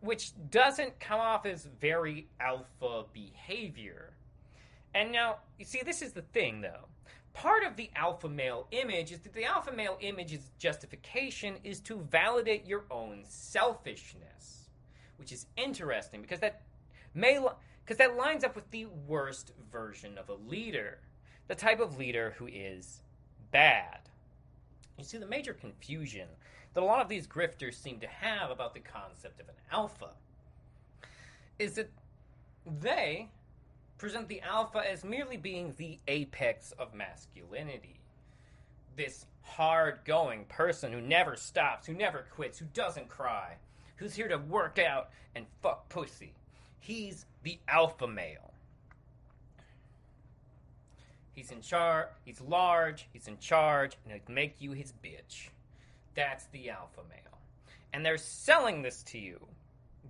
[0.04, 4.12] Which doesn't come off as very alpha behavior.
[4.94, 6.88] And now, you see, this is the thing though.
[7.32, 12.00] Part of the alpha male image is that the alpha male image's justification is to
[12.12, 14.70] validate your own selfishness,
[15.16, 16.64] which is interesting because that
[17.14, 17.40] may
[17.86, 21.00] because that lines up with the worst version of a leader,
[21.48, 23.02] the type of leader who is
[23.52, 24.00] bad.
[24.98, 26.28] You see, the major confusion
[26.74, 30.10] that a lot of these grifters seem to have about the concept of an alpha
[31.60, 31.90] is that
[32.82, 33.30] they
[33.98, 38.00] present the alpha as merely being the apex of masculinity.
[38.96, 43.56] This hard going person who never stops, who never quits, who doesn't cry,
[43.96, 46.34] who's here to work out and fuck pussy.
[46.80, 48.54] He's the alpha male.
[51.34, 52.08] He's in charge.
[52.26, 53.08] He's large.
[53.12, 55.50] He's in charge, and he'll make you his bitch.
[56.16, 57.40] That's the alpha male,
[57.94, 59.40] and they're selling this to you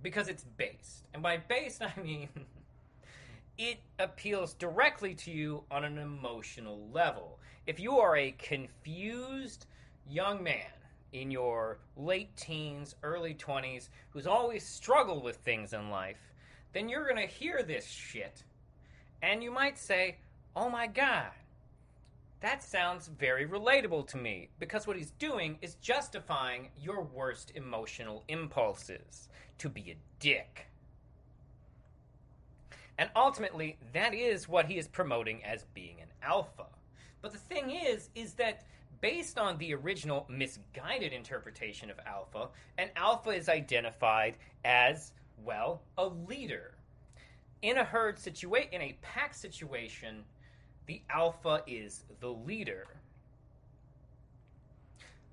[0.02, 1.04] because it's based.
[1.14, 2.28] And by based, I mean
[3.58, 7.38] it appeals directly to you on an emotional level.
[7.66, 9.66] If you are a confused
[10.08, 10.66] young man
[11.12, 16.18] in your late teens, early 20s, who's always struggled with things in life,
[16.72, 18.42] then you're going to hear this shit.
[19.22, 20.16] And you might say,
[20.56, 21.30] oh my god,
[22.40, 28.22] that sounds very relatable to me because what he's doing is justifying your worst emotional
[28.28, 30.66] impulses to be a dick.
[32.98, 36.66] And ultimately, that is what he is promoting as being an alpha.
[37.22, 38.64] But the thing is, is that
[39.00, 45.12] based on the original misguided interpretation of alpha, an alpha is identified as,
[45.44, 46.74] well, a leader.
[47.62, 50.24] In a herd situation, in a pack situation,
[50.86, 52.86] the alpha is the leader.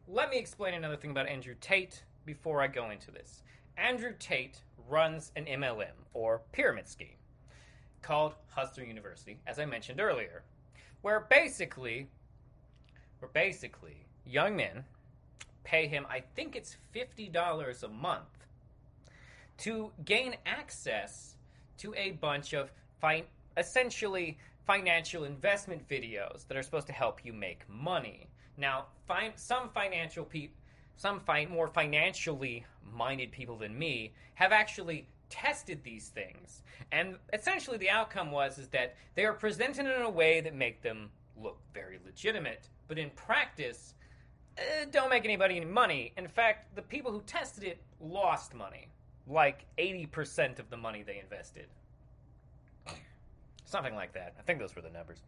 [0.08, 3.44] Let me explain another thing about Andrew Tate before I go into this.
[3.78, 7.16] Andrew Tate runs an MLM, or pyramid scheme,
[8.02, 10.44] called Hustler University, as I mentioned earlier,
[11.02, 12.08] where basically,
[13.20, 14.84] where basically young men
[15.64, 18.46] pay him, I think it's $50 a month,
[19.60, 21.36] to gain access
[21.78, 22.72] to a bunch of
[23.58, 28.28] essentially financial investment videos that are supposed to help you make money.
[28.58, 28.86] Now,
[29.36, 30.56] some financial people,
[30.96, 37.78] some fi- more financially minded people than me have actually tested these things, and essentially
[37.78, 41.10] the outcome was is that they are presented in a way that make them
[41.42, 43.96] look very legitimate, but in practice,
[44.58, 46.14] uh, don't make anybody any money.
[46.18, 48.88] In fact, the people who tested it lost money.
[49.28, 51.68] Like 80% of the money they invested.
[53.72, 54.34] Something like that.
[54.38, 55.20] I think those were the numbers.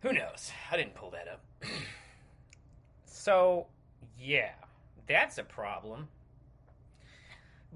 [0.00, 0.50] Who knows?
[0.70, 1.44] I didn't pull that up.
[3.04, 3.66] so,
[4.18, 4.52] yeah,
[5.06, 6.08] that's a problem.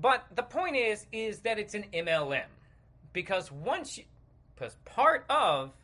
[0.00, 2.46] But the point is, is that it's an MLM
[3.12, 4.04] because once you,
[4.54, 5.74] because part of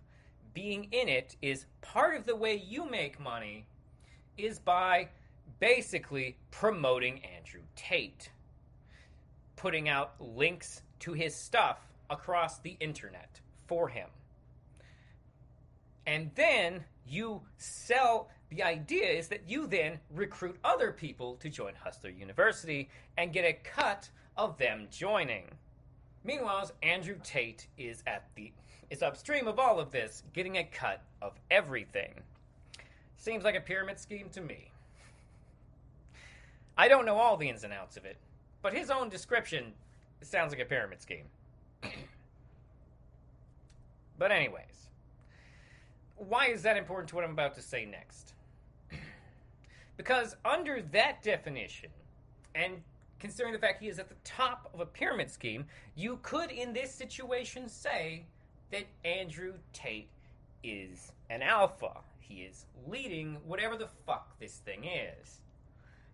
[0.54, 3.66] being in it is part of the way you make money
[4.38, 5.08] is by
[5.60, 8.30] basically promoting Andrew Tate,
[9.56, 14.08] putting out links to his stuff across the internet for him.
[16.06, 21.72] And then you sell the idea is that you then recruit other people to join
[21.74, 25.44] Hustler University and get a cut of them joining.
[26.24, 28.52] Meanwhile, Andrew Tate is at the
[28.90, 32.12] is upstream of all of this, getting a cut of everything.
[33.16, 34.70] Seems like a pyramid scheme to me.
[36.76, 38.18] I don't know all the ins and outs of it,
[38.60, 39.72] but his own description
[40.20, 41.24] sounds like a pyramid scheme.
[44.18, 44.88] but anyways,
[46.16, 48.34] why is that important to what I'm about to say next?
[49.96, 51.90] because under that definition,
[52.54, 52.82] and
[53.18, 56.72] considering the fact he is at the top of a pyramid scheme, you could in
[56.72, 58.26] this situation say
[58.70, 60.08] that Andrew Tate
[60.64, 62.00] is an alpha.
[62.20, 65.40] He is leading whatever the fuck this thing is.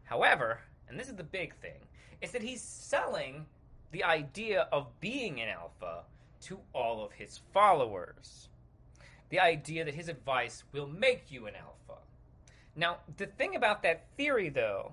[0.04, 1.80] However, and this is the big thing,
[2.20, 3.46] is that he's selling
[3.92, 6.02] the idea of being an alpha
[6.42, 8.48] to all of his followers.
[9.30, 12.00] The idea that his advice will make you an alpha.
[12.74, 14.92] Now, the thing about that theory, though,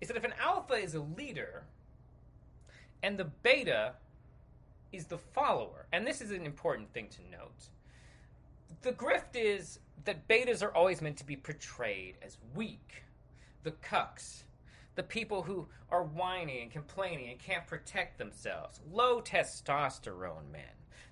[0.00, 1.64] is that if an alpha is a leader
[3.02, 3.92] and the beta
[4.92, 7.68] is the follower, and this is an important thing to note.
[8.82, 13.04] The grift is that betas are always meant to be portrayed as weak,
[13.62, 14.44] the cucks,
[14.96, 20.62] the people who are whining and complaining and can't protect themselves, low testosterone men,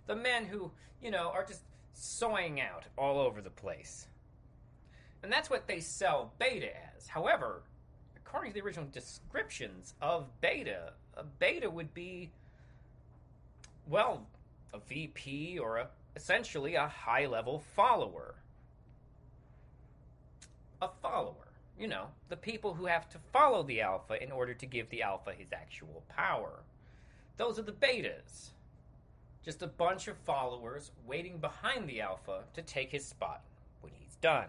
[0.07, 0.71] the men who,
[1.01, 1.63] you know, are just
[1.95, 4.09] soying out all over the place.
[5.23, 7.07] And that's what they sell beta as.
[7.07, 7.63] However,
[8.17, 12.31] according to the original descriptions of beta, a beta would be
[13.89, 14.27] well,
[14.73, 18.35] a VP or a, essentially a high level follower.
[20.81, 21.44] A follower.
[21.79, 25.03] You know, the people who have to follow the alpha in order to give the
[25.03, 26.63] alpha his actual power.
[27.37, 28.51] Those are the betas.
[29.45, 33.43] Just a bunch of followers waiting behind the alpha to take his spot
[33.81, 34.49] when he's done.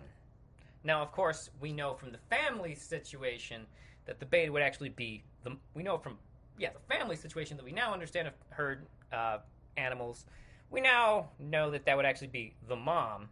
[0.83, 3.65] Now, of course, we know from the family situation
[4.05, 5.57] that the beta would actually be the.
[5.73, 6.17] We know from
[6.59, 9.39] yeah the family situation that we now understand of herd uh,
[9.77, 10.25] animals,
[10.69, 13.29] we now know that that would actually be the mom,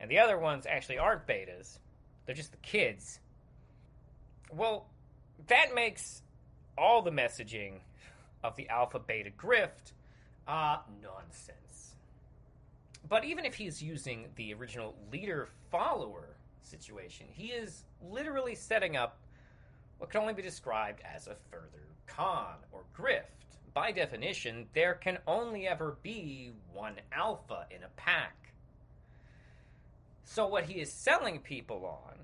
[0.00, 1.78] and the other ones actually aren't betas.
[2.26, 3.20] They're just the kids.
[4.50, 4.86] Well,
[5.48, 6.22] that makes
[6.76, 7.80] all the messaging
[8.44, 9.92] of the alpha beta grift
[10.46, 11.94] uh, nonsense.
[13.08, 19.18] But even if he's using the original leader follower situation, he is literally setting up
[19.98, 23.42] what can only be described as a further con or grift
[23.74, 28.41] by definition, there can only ever be one alpha in a pack.
[30.24, 32.14] So, what he is selling people on,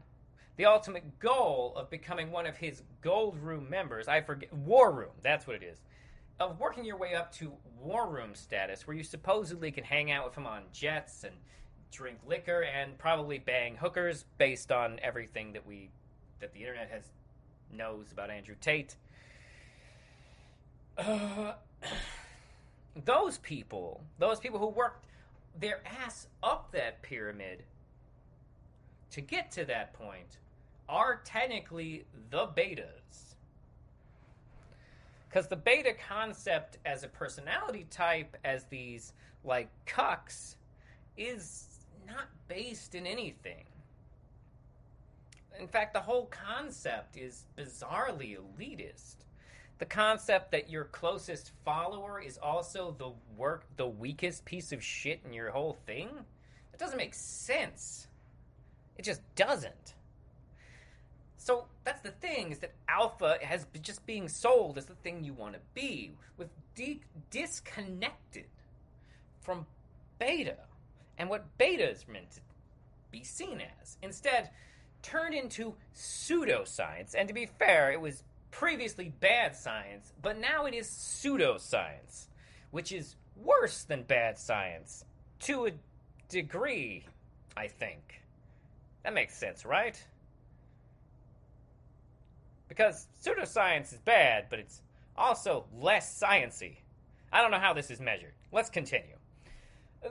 [0.56, 5.12] the ultimate goal of becoming one of his Gold Room members, I forget, War Room,
[5.22, 5.78] that's what it is,
[6.40, 10.24] of working your way up to War Room status, where you supposedly can hang out
[10.24, 11.34] with him on jets and
[11.90, 15.90] drink liquor and probably bang hookers based on everything that we
[16.40, 17.02] that the internet has
[17.72, 18.94] knows about Andrew Tate.
[20.96, 21.52] Uh,
[23.04, 25.06] those people, those people who worked
[25.58, 27.64] their ass up that pyramid
[29.10, 30.38] to get to that point,
[30.88, 33.34] are technically the betas.
[35.28, 39.12] Because the beta concept as a personality type, as these
[39.44, 40.56] like cucks,
[41.16, 41.66] is
[42.06, 43.64] not based in anything.
[45.60, 49.16] In fact, the whole concept is bizarrely elitist
[49.78, 55.20] the concept that your closest follower is also the work the weakest piece of shit
[55.24, 56.08] in your whole thing
[56.72, 58.07] That doesn't make sense
[58.98, 59.94] it just doesn't
[61.36, 65.32] so that's the thing is that alpha has just being sold as the thing you
[65.32, 68.44] want to be with de- disconnected
[69.40, 69.64] from
[70.18, 70.56] beta
[71.16, 72.40] and what beta is meant to
[73.10, 74.50] be seen as instead
[75.00, 80.74] turned into pseudoscience and to be fair it was previously bad science, but now it
[80.74, 82.26] is pseudoscience,
[82.70, 85.04] which is worse than bad science
[85.40, 85.70] to a
[86.28, 87.04] degree,
[87.56, 88.22] I think.
[89.04, 90.02] That makes sense, right?
[92.68, 94.82] Because pseudoscience is bad, but it's
[95.16, 96.76] also less sciency.
[97.32, 98.32] I don't know how this is measured.
[98.52, 99.16] Let's continue.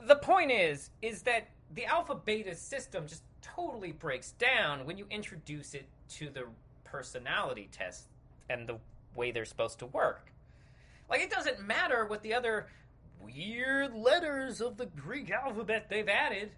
[0.06, 5.06] The point is, is that the alpha beta system just totally breaks down when you
[5.10, 6.44] introduce it to the
[6.84, 8.08] personality test
[8.50, 8.78] and the
[9.14, 10.32] way they're supposed to work.
[11.10, 12.68] Like, it doesn't matter what the other
[13.20, 16.50] weird letters of the Greek alphabet they've added.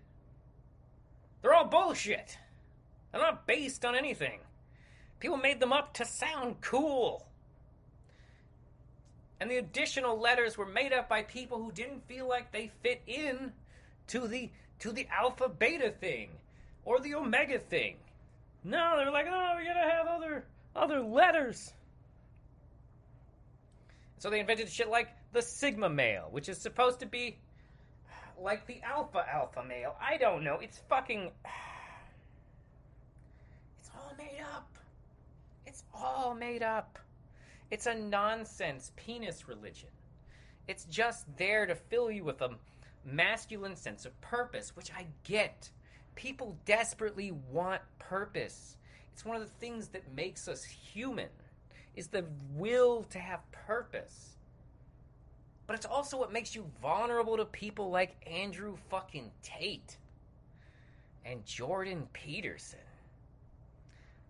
[1.42, 2.38] They're all bullshit.
[3.12, 4.40] They're not based on anything.
[5.18, 7.26] People made them up to sound cool.
[9.40, 13.02] And the additional letters were made up by people who didn't feel like they fit
[13.06, 13.52] in
[14.08, 16.30] to the to the alpha beta thing
[16.84, 17.96] or the omega thing.
[18.64, 20.44] No, they're like, oh, we're gonna have other
[20.76, 21.72] other letters.
[24.18, 27.38] So they invented shit like the sigma male, which is supposed to be
[28.40, 29.96] like the alpha alpha male.
[30.00, 30.58] I don't know.
[30.60, 31.30] It's fucking.
[33.78, 34.78] It's all made up.
[35.66, 36.98] It's all made up.
[37.70, 39.88] It's a nonsense penis religion.
[40.68, 42.50] It's just there to fill you with a
[43.04, 45.70] masculine sense of purpose, which I get.
[46.14, 48.76] People desperately want purpose.
[49.12, 51.28] It's one of the things that makes us human
[51.96, 52.24] is the
[52.54, 54.36] will to have purpose.
[55.70, 59.98] But it's also what makes you vulnerable to people like Andrew fucking Tate
[61.24, 62.80] and Jordan Peterson.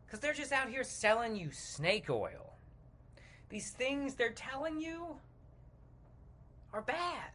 [0.05, 2.53] Because they're just out here selling you snake oil.
[3.49, 5.17] These things they're telling you
[6.75, 7.31] are bad.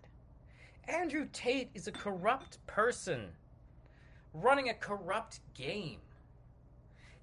[0.87, 3.29] Andrew Tate is a corrupt person
[4.35, 6.01] running a corrupt game.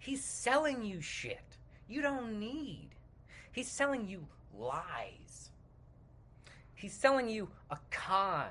[0.01, 1.59] He's selling you shit
[1.89, 2.89] you don't need.
[3.53, 4.27] He's selling you
[4.59, 5.52] lies.
[6.83, 8.49] He's selling you a con.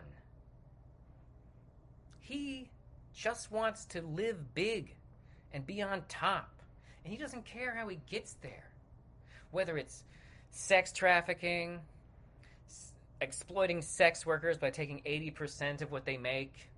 [2.21, 2.69] He
[3.13, 4.95] just wants to live big
[5.53, 6.49] and be on top.
[7.03, 8.69] And he doesn't care how he gets there.
[9.51, 10.05] Whether it's
[10.49, 11.81] sex trafficking,
[12.69, 16.69] s- exploiting sex workers by taking 80% of what they make,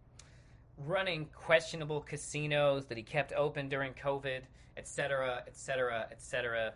[0.88, 4.42] running questionable casinos that he kept open during COVID,
[4.76, 6.74] etc., etc., etc.,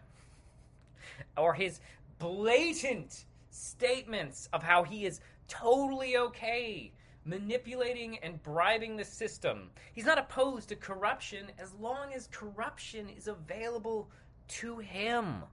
[1.36, 1.80] or his
[2.20, 3.26] blatant
[3.58, 6.91] statements of how he is totally okay
[7.28, 9.70] manipulating and bribing the system.
[9.93, 14.10] He's not opposed to corruption as long as corruption is available
[14.47, 15.43] to him.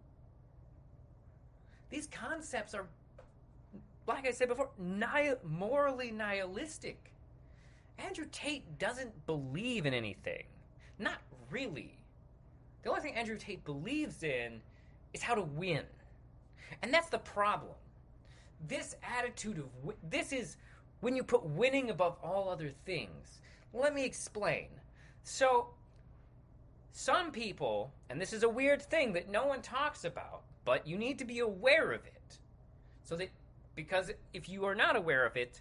[1.90, 2.86] These concepts are,
[4.06, 4.70] like I said before,
[5.44, 7.10] morally nihilistic.
[7.98, 10.44] Andrew Tate doesn't believe in anything.
[10.98, 11.18] Not
[11.50, 11.98] really.
[12.82, 14.60] The only thing Andrew Tate believes in
[15.12, 15.84] is how to win.
[16.82, 17.74] And that's the problem.
[18.66, 20.56] This attitude of this is
[21.00, 23.40] when you put winning above all other things.
[23.72, 24.68] Let me explain.
[25.22, 25.68] So,
[26.92, 30.96] some people, and this is a weird thing that no one talks about, but you
[30.96, 32.38] need to be aware of it.
[33.02, 33.30] So that,
[33.74, 35.60] because if you are not aware of it,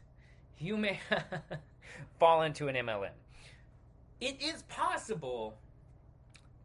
[0.60, 1.00] you may
[2.20, 3.10] fall into an MLM.
[4.22, 5.58] It is possible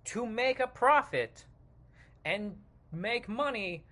[0.04, 1.44] to make a profit
[2.24, 2.56] and
[2.92, 3.84] make money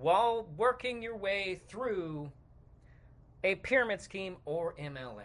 [0.00, 2.30] while working your way through
[3.44, 5.24] a pyramid scheme or MLM.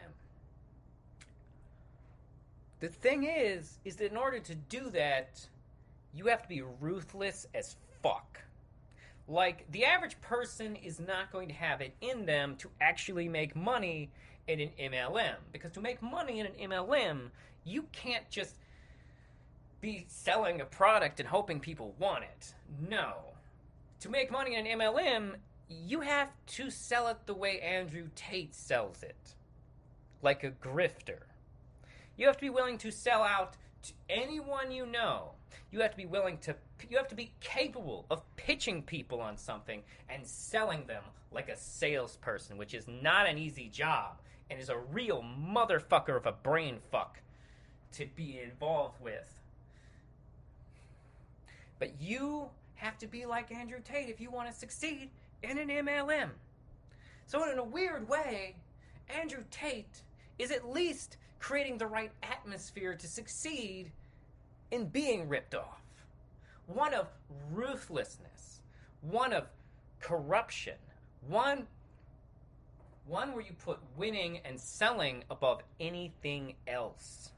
[2.79, 5.47] The thing is, is that in order to do that,
[6.13, 8.41] you have to be ruthless as fuck.
[9.27, 13.55] Like, the average person is not going to have it in them to actually make
[13.55, 14.11] money
[14.47, 15.35] in an MLM.
[15.51, 17.31] Because to make money in an MLM,
[17.63, 18.57] you can't just
[19.81, 22.53] be selling a product and hoping people want it.
[22.87, 23.34] No.
[24.05, 25.33] To make money in MLM,
[25.67, 29.33] you have to sell it the way Andrew Tate sells it
[30.21, 31.21] like a grifter.
[32.15, 35.31] You have to be willing to sell out to anyone you know.
[35.71, 36.55] You have to be willing to,
[36.87, 41.01] you have to be capable of pitching people on something and selling them
[41.31, 46.27] like a salesperson, which is not an easy job and is a real motherfucker of
[46.27, 47.21] a brain fuck
[47.93, 49.41] to be involved with.
[51.79, 55.09] But you have to be like Andrew Tate if you want to succeed
[55.43, 56.29] in an MLM.
[57.27, 58.55] So, in a weird way,
[59.09, 60.01] Andrew Tate
[60.37, 63.91] is at least creating the right atmosphere to succeed
[64.71, 65.81] in being ripped off.
[66.67, 67.07] One of
[67.51, 68.61] ruthlessness,
[69.01, 69.47] one of
[69.99, 70.75] corruption,
[71.27, 71.67] one
[73.07, 77.31] one where you put winning and selling above anything else.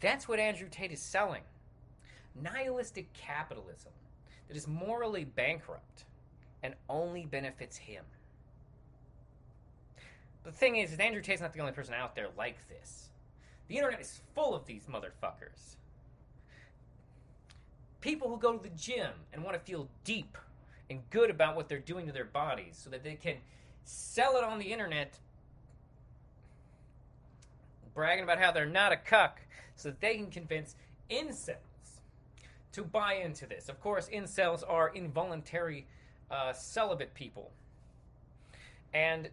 [0.00, 1.42] That's what Andrew Tate is selling.
[2.42, 3.92] Nihilistic capitalism
[4.48, 6.04] that is morally bankrupt
[6.62, 8.04] and only benefits him.
[10.44, 13.10] The thing is, Andrew Tate's not the only person out there like this.
[13.68, 15.76] The internet is full of these motherfuckers.
[18.00, 20.38] people who go to the gym and want to feel deep
[20.88, 23.36] and good about what they're doing to their bodies so that they can
[23.84, 25.18] sell it on the internet
[27.94, 29.40] bragging about how they're not a cuck
[29.76, 30.74] so that they can convince
[31.10, 31.56] incels
[32.72, 33.68] to buy into this.
[33.68, 35.86] Of course, incels are involuntary
[36.30, 37.50] uh, celibate people.
[38.94, 39.28] And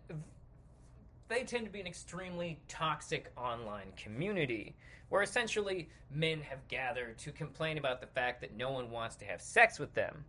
[1.27, 4.75] they tend to be an extremely toxic online community
[5.09, 9.25] where essentially men have gathered to complain about the fact that no one wants to
[9.25, 10.23] have sex with them.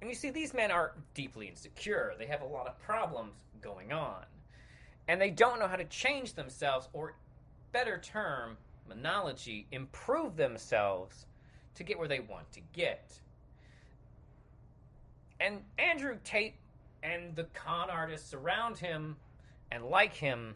[0.00, 2.14] And you see, these men are deeply insecure.
[2.18, 4.24] They have a lot of problems going on.
[5.08, 7.14] And they don't know how to change themselves, or
[7.72, 8.56] better term,
[8.88, 11.26] monology, improve themselves
[11.74, 13.18] to get where they want to get.
[15.40, 16.54] And Andrew Tate
[17.02, 19.16] and the con artists around him
[19.70, 20.54] and like him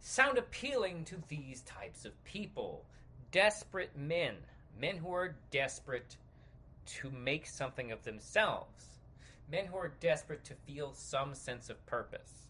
[0.00, 2.84] sound appealing to these types of people.
[3.30, 4.34] Desperate men.
[4.80, 6.16] Men who are desperate
[6.86, 8.86] to make something of themselves.
[9.50, 12.46] Men who are desperate to feel some sense of purpose.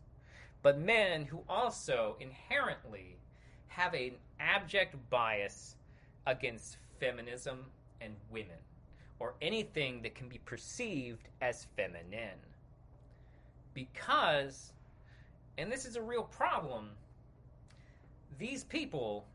[0.62, 3.16] But men who also inherently
[3.68, 5.76] have an abject bias
[6.26, 7.64] against feminism
[8.00, 8.58] and women,
[9.18, 12.38] or anything that can be perceived as feminine.
[13.74, 14.72] Because,
[15.56, 16.90] and this is a real problem,
[18.38, 19.26] these people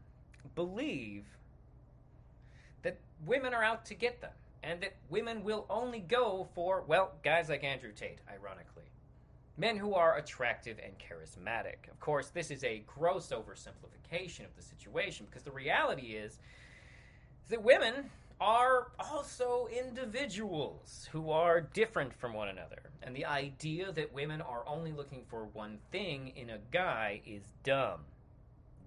[0.55, 1.25] believe
[2.81, 4.31] that women are out to get them,
[4.63, 8.83] and that women will only go for, well, guys like Andrew Tate, ironically.
[9.57, 11.89] Men who are attractive and charismatic.
[11.91, 16.39] Of course, this is a gross oversimplification of the situation because the reality is
[17.49, 22.81] that women are also individuals who are different from one another.
[23.01, 27.43] And the idea that women are only looking for one thing in a guy is
[27.63, 28.01] dumb.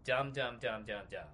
[0.04, 1.28] Dumb, dumb, dumb, dumb, dumb.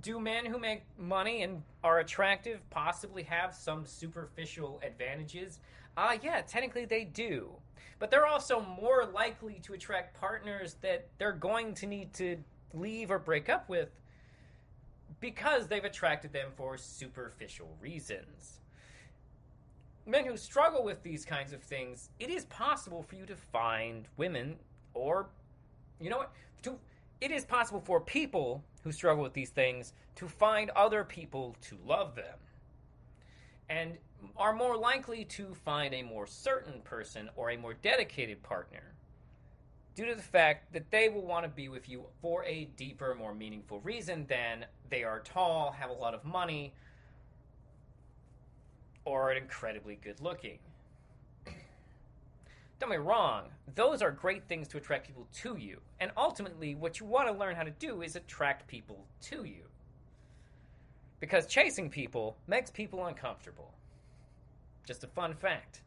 [0.00, 5.60] Do men who make money and are attractive possibly have some superficial advantages?
[5.96, 7.50] Ah, uh, yeah, technically they do.
[7.98, 12.36] But they're also more likely to attract partners that they're going to need to
[12.72, 13.88] leave or break up with
[15.20, 18.60] because they've attracted them for superficial reasons.
[20.06, 24.08] Men who struggle with these kinds of things, it is possible for you to find
[24.16, 24.56] women,
[24.94, 25.28] or,
[26.00, 26.32] you know what?
[26.62, 26.78] To,
[27.20, 31.76] it is possible for people who struggle with these things to find other people to
[31.86, 32.38] love them.
[33.68, 33.98] And
[34.36, 38.94] are more likely to find a more certain person or a more dedicated partner
[39.98, 43.16] due to the fact that they will want to be with you for a deeper,
[43.16, 46.72] more meaningful reason than they are tall, have a lot of money,
[49.04, 50.60] or are incredibly good looking.
[52.78, 55.80] Don't get me wrong, those are great things to attract people to you.
[55.98, 59.64] And ultimately, what you want to learn how to do is attract people to you.
[61.18, 63.74] Because chasing people makes people uncomfortable.
[64.86, 65.80] Just a fun fact.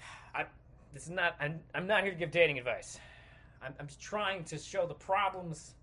[0.34, 0.46] I,
[0.96, 1.36] this is not.
[1.38, 2.98] I'm, I'm not here to give dating advice.
[3.62, 5.74] I'm, I'm just trying to show the problems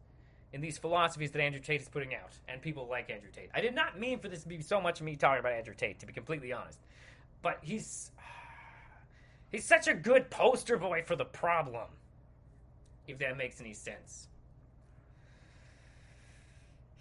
[0.54, 3.50] in these philosophies that Andrew Tate is putting out, and people like Andrew Tate.
[3.54, 6.00] I did not mean for this to be so much me talking about Andrew Tate,
[6.00, 6.80] to be completely honest.
[7.42, 8.12] But he's.
[9.52, 11.86] He's such a good poster boy for the problem.
[13.08, 14.28] If that makes any sense.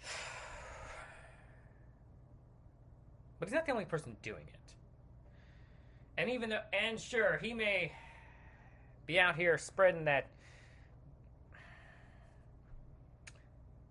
[3.39, 4.73] But he's not the only person doing it.
[6.17, 7.91] And even though, and sure, he may
[9.05, 10.27] be out here spreading that.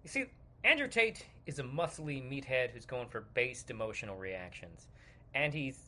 [0.03, 0.25] You see,
[0.65, 4.89] Andrew Tate is a muscly meathead who's going for based emotional reactions.
[5.35, 5.79] And he's.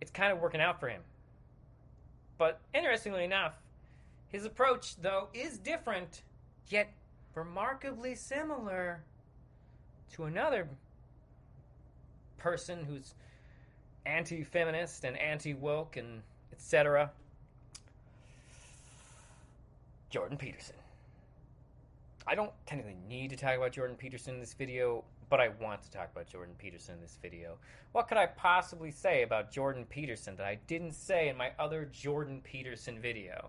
[0.00, 1.02] It's kind of working out for him.
[2.38, 3.54] But interestingly enough,
[4.28, 6.22] his approach, though, is different,
[6.66, 6.92] yet
[7.34, 9.04] remarkably similar
[10.14, 10.68] to another
[12.38, 13.14] person who's
[14.04, 17.10] anti-feminist and anti-woke and etc.
[20.12, 20.76] Jordan Peterson.
[22.26, 25.82] I don't technically need to talk about Jordan Peterson in this video, but I want
[25.84, 27.56] to talk about Jordan Peterson in this video.
[27.92, 31.88] What could I possibly say about Jordan Peterson that I didn't say in my other
[31.90, 33.48] Jordan Peterson video?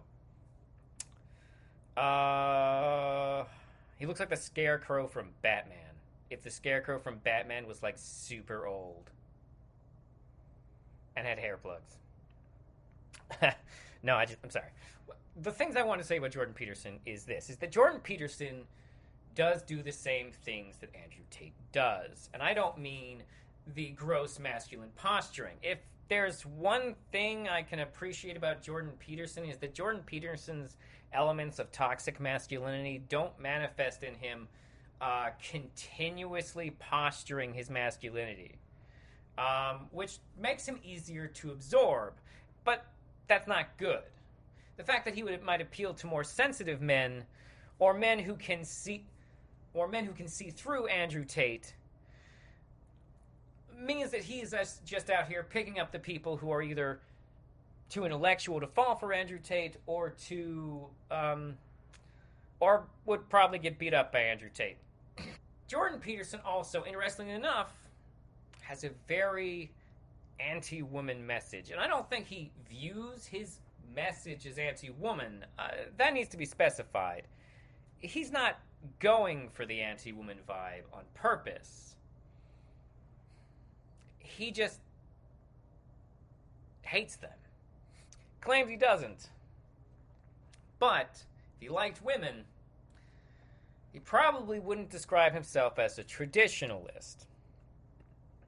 [1.97, 3.43] Uh,
[3.99, 5.77] he looks like the Scarecrow from Batman.
[6.29, 9.11] If the Scarecrow from Batman was like super old
[11.17, 11.97] and had hair plugs.
[14.01, 14.69] no, I just I'm sorry.
[15.41, 18.63] The things I want to say about Jordan Peterson is this: is that Jordan Peterson
[19.35, 23.23] does do the same things that Andrew Tate does, and I don't mean
[23.73, 25.55] the gross masculine posturing.
[25.63, 25.79] If
[26.09, 30.77] there's one thing I can appreciate about Jordan Peterson is that Jordan Peterson's
[31.13, 34.47] elements of toxic masculinity don't manifest in him
[35.01, 38.55] uh, continuously posturing his masculinity,
[39.37, 42.13] um, which makes him easier to absorb.
[42.63, 42.85] But
[43.27, 44.03] that's not good.
[44.77, 47.25] The fact that he would, might appeal to more sensitive men,
[47.79, 49.05] or men who can see,
[49.73, 51.73] or men who can see through Andrew Tate,
[53.77, 54.53] means that he's
[54.85, 57.01] just- out here picking up the people who are either
[57.89, 61.57] too intellectual to fall for Andrew Tate, or too, um,
[62.59, 64.77] or would probably get beat up by Andrew Tate.
[65.67, 67.71] Jordan Peterson also, interestingly enough,
[68.61, 69.71] has a very
[70.39, 73.59] anti-woman message, and I don't think he views his
[73.95, 75.45] message is anti-woman.
[75.57, 77.23] Uh, that needs to be specified.
[77.99, 78.59] He's not
[78.99, 81.95] going for the anti-woman vibe on purpose.
[84.19, 84.79] He just
[86.81, 87.31] hates them.
[88.41, 89.29] Claims he doesn't.
[90.79, 91.23] But
[91.55, 92.43] if he liked women,
[93.93, 97.25] he probably wouldn't describe himself as a traditionalist.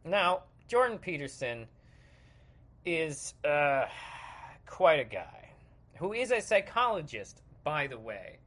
[0.03, 1.67] Now, Jordan Peterson
[2.85, 3.85] is uh,
[4.65, 5.49] quite a guy
[5.95, 8.37] who is a psychologist, by the way.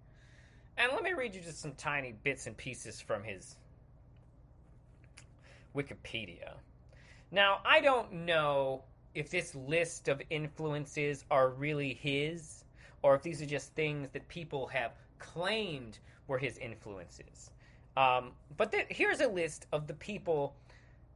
[0.77, 3.57] And let me read you just some tiny bits and pieces from his
[5.75, 6.55] Wikipedia.
[7.31, 12.65] Now, I don't know if this list of influences are really his
[13.03, 17.51] or if these are just things that people have claimed were his influences.
[17.97, 20.55] Um, but th- here's a list of the people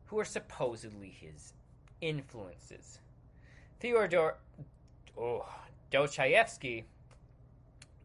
[0.06, 1.52] who are supposedly his
[2.00, 2.98] influences.
[3.80, 4.36] Fyodor
[5.18, 5.46] oh,
[5.90, 6.84] Dostoevsky,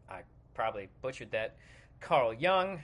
[0.08, 0.20] I
[0.54, 1.56] probably butchered that.
[2.00, 2.80] Carl Jung,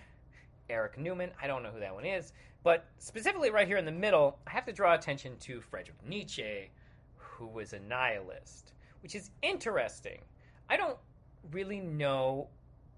[0.69, 2.33] Eric Newman, I don't know who that one is.
[2.63, 6.71] But specifically, right here in the middle, I have to draw attention to Friedrich Nietzsche,
[7.17, 8.73] who was a nihilist,
[9.03, 10.21] which is interesting.
[10.71, 10.97] I don't
[11.53, 12.49] really know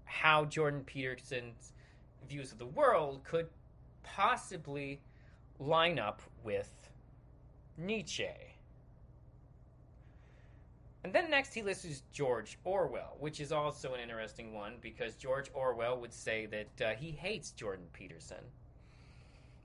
[0.05, 1.73] how Jordan Peterson's
[2.29, 3.47] views of the world could
[4.03, 5.01] possibly
[5.59, 6.89] line up with
[7.77, 8.46] Nietzsche.
[11.07, 15.49] And then next he lists George Orwell, which is also an interesting one because George
[15.53, 18.43] Orwell would say that uh, he hates Jordan Peterson.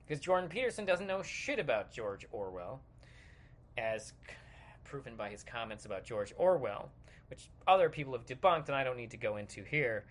[0.07, 2.79] Because Jordan Peterson doesn't know shit about George Orwell,
[3.77, 4.13] as
[4.85, 6.89] proven by his comments about George Orwell,
[7.29, 10.05] which other people have debunked and I don't need to go into here.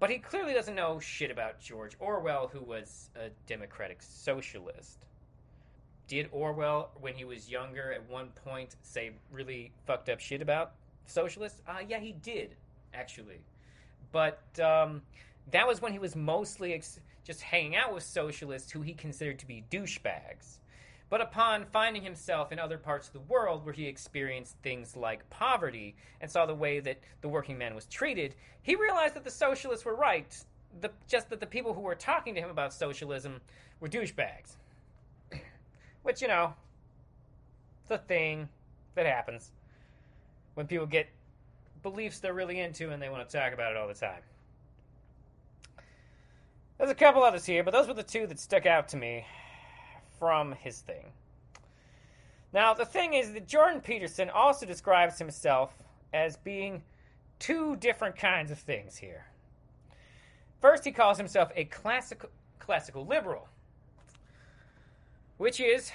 [0.00, 5.06] But he clearly doesn't know shit about George Orwell, who was a democratic socialist.
[6.12, 10.72] Did Orwell, when he was younger, at one point say really fucked up shit about
[11.06, 11.62] socialists?
[11.66, 12.54] Uh, yeah, he did,
[12.92, 13.40] actually.
[14.12, 15.00] But um,
[15.52, 19.38] that was when he was mostly ex- just hanging out with socialists who he considered
[19.38, 20.58] to be douchebags.
[21.08, 25.30] But upon finding himself in other parts of the world where he experienced things like
[25.30, 29.30] poverty and saw the way that the working man was treated, he realized that the
[29.30, 30.44] socialists were right.
[30.78, 33.40] The, just that the people who were talking to him about socialism
[33.80, 34.56] were douchebags.
[36.02, 36.54] Which, you know,
[37.82, 38.48] it's a thing
[38.94, 39.50] that happens
[40.54, 41.08] when people get
[41.82, 44.22] beliefs they're really into and they want to talk about it all the time.
[46.78, 49.24] There's a couple others here, but those were the two that stuck out to me
[50.18, 51.12] from his thing.
[52.52, 55.72] Now, the thing is that Jordan Peterson also describes himself
[56.12, 56.82] as being
[57.38, 59.26] two different kinds of things here.
[60.60, 62.28] First, he calls himself a classical,
[62.58, 63.48] classical liberal,
[65.42, 65.90] which is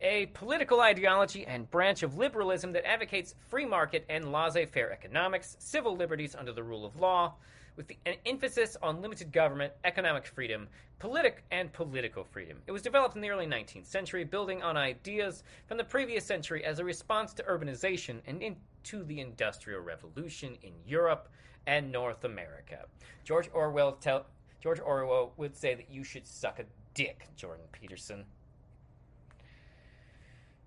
[0.00, 5.54] a political ideology and branch of liberalism that advocates free market and laissez faire economics,
[5.60, 7.34] civil liberties under the rule of law,
[7.76, 10.66] with the, an emphasis on limited government, economic freedom,
[10.98, 12.58] politic and political freedom.
[12.66, 16.64] It was developed in the early 19th century, building on ideas from the previous century
[16.64, 21.28] as a response to urbanization and into the Industrial Revolution in Europe
[21.68, 22.86] and North America.
[23.22, 24.26] George Orwell tell,
[24.64, 28.24] George Orwell would say that you should suck a dick, Jordan Peterson.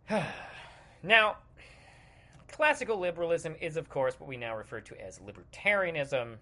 [1.01, 1.37] now,
[2.47, 6.35] classical liberalism is, of course, what we now refer to as libertarianism.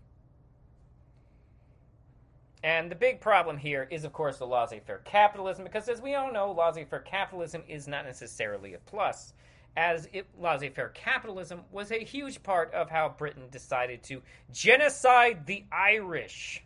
[2.62, 6.14] And the big problem here is, of course, the laissez faire capitalism, because as we
[6.14, 9.34] all know, laissez faire capitalism is not necessarily a plus,
[9.78, 15.64] as laissez faire capitalism was a huge part of how Britain decided to genocide the
[15.72, 16.65] Irish.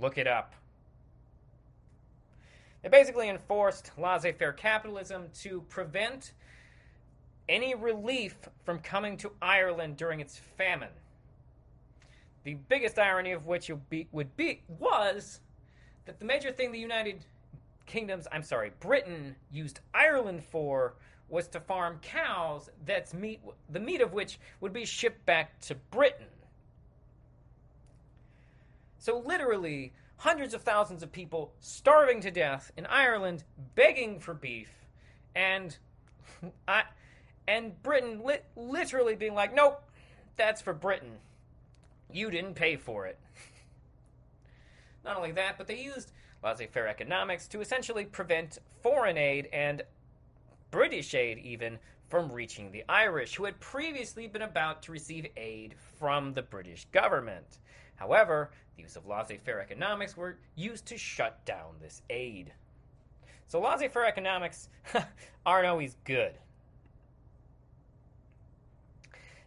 [0.00, 0.54] Look it up.
[2.82, 6.32] They basically enforced laissez faire capitalism to prevent
[7.48, 10.88] any relief from coming to Ireland during its famine.
[12.44, 15.40] The biggest irony of which would be, would be was
[16.06, 17.24] that the major thing the United
[17.84, 20.94] Kingdom's, I'm sorry, Britain used Ireland for
[21.28, 25.74] was to farm cows that's meat the meat of which would be shipped back to
[25.74, 26.26] Britain.
[29.00, 33.44] So, literally, hundreds of thousands of people starving to death in Ireland,
[33.74, 34.68] begging for beef,
[35.34, 35.76] and
[36.68, 36.82] I,
[37.48, 39.82] and Britain li- literally being like, "Nope,
[40.36, 41.16] that's for Britain.
[42.12, 43.18] You didn't pay for it."
[45.04, 46.12] Not only that, but they used
[46.44, 49.82] laissez-faire economics to essentially prevent foreign aid and
[50.70, 51.78] British aid even
[52.08, 56.84] from reaching the Irish, who had previously been about to receive aid from the British
[56.92, 57.58] government.
[58.00, 62.52] However, the use of laissez faire economics were used to shut down this aid.
[63.46, 64.70] So, laissez faire economics
[65.46, 66.32] aren't always good.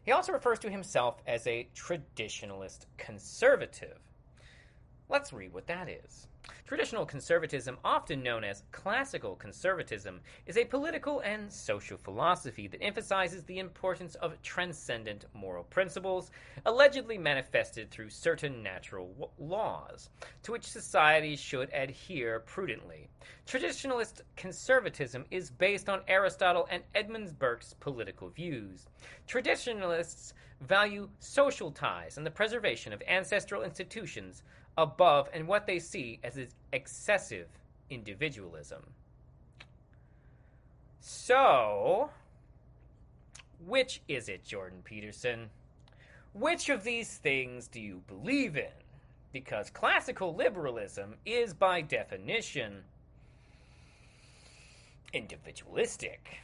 [0.04, 3.98] He also refers to himself as a traditionalist conservative.
[5.10, 6.28] Let's read what that is.
[6.66, 13.44] Traditional conservatism, often known as classical conservatism, is a political and social philosophy that emphasizes
[13.44, 16.32] the importance of transcendent moral principles,
[16.66, 20.10] allegedly manifested through certain natural laws,
[20.42, 23.08] to which society should adhere prudently.
[23.48, 28.88] Traditionalist conservatism is based on Aristotle and Edmund Burke's political views.
[29.28, 34.44] Traditionalists value social ties and the preservation of ancestral institutions
[34.78, 36.38] above and what they see as
[36.72, 37.48] excessive
[37.90, 38.82] individualism.
[41.00, 42.10] So,
[43.66, 45.50] which is it, Jordan Peterson?
[46.34, 48.72] Which of these things do you believe in?
[49.32, 52.84] Because classical liberalism is, by definition,
[55.12, 56.40] individualistic.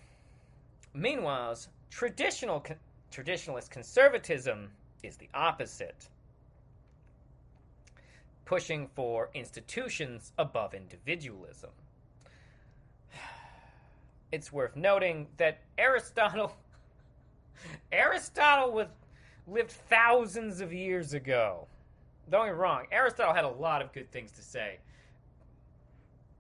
[0.94, 1.58] Meanwhile,
[1.90, 2.64] traditional
[3.12, 4.70] traditionalist conservatism
[5.02, 6.10] is the opposite
[8.50, 11.70] pushing for institutions above individualism.
[14.32, 16.56] It's worth noting that Aristotle
[17.92, 18.88] Aristotle was,
[19.48, 21.68] lived thousands of years ago.
[22.32, 24.80] Don't get me wrong, Aristotle had a lot of good things to say.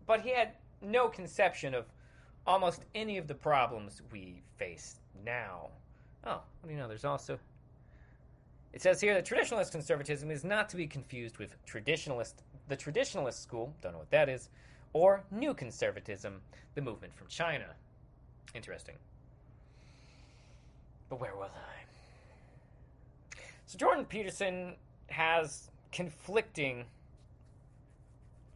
[0.07, 1.85] But he had no conception of
[2.47, 5.69] almost any of the problems we face now.
[6.25, 6.87] Oh, you know?
[6.87, 7.37] There's also
[8.73, 12.33] it says here that traditionalist conservatism is not to be confused with traditionalist,
[12.67, 14.49] the traditionalist school, don't know what that is,
[14.93, 16.41] or new conservatism,
[16.75, 17.65] the movement from China.
[18.53, 18.95] Interesting.
[21.09, 23.39] But where was I?
[23.65, 24.75] So Jordan Peterson
[25.07, 26.85] has conflicting,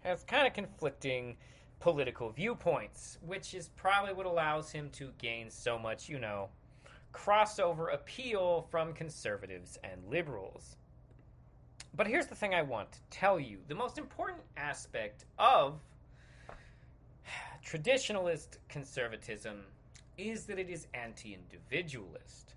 [0.03, 1.37] has kind of conflicting
[1.79, 6.49] political viewpoints, which is probably what allows him to gain so much, you know,
[7.13, 10.75] crossover appeal from conservatives and liberals.
[11.95, 15.79] But here's the thing I want to tell you the most important aspect of
[17.65, 19.61] traditionalist conservatism
[20.17, 22.55] is that it is anti individualist,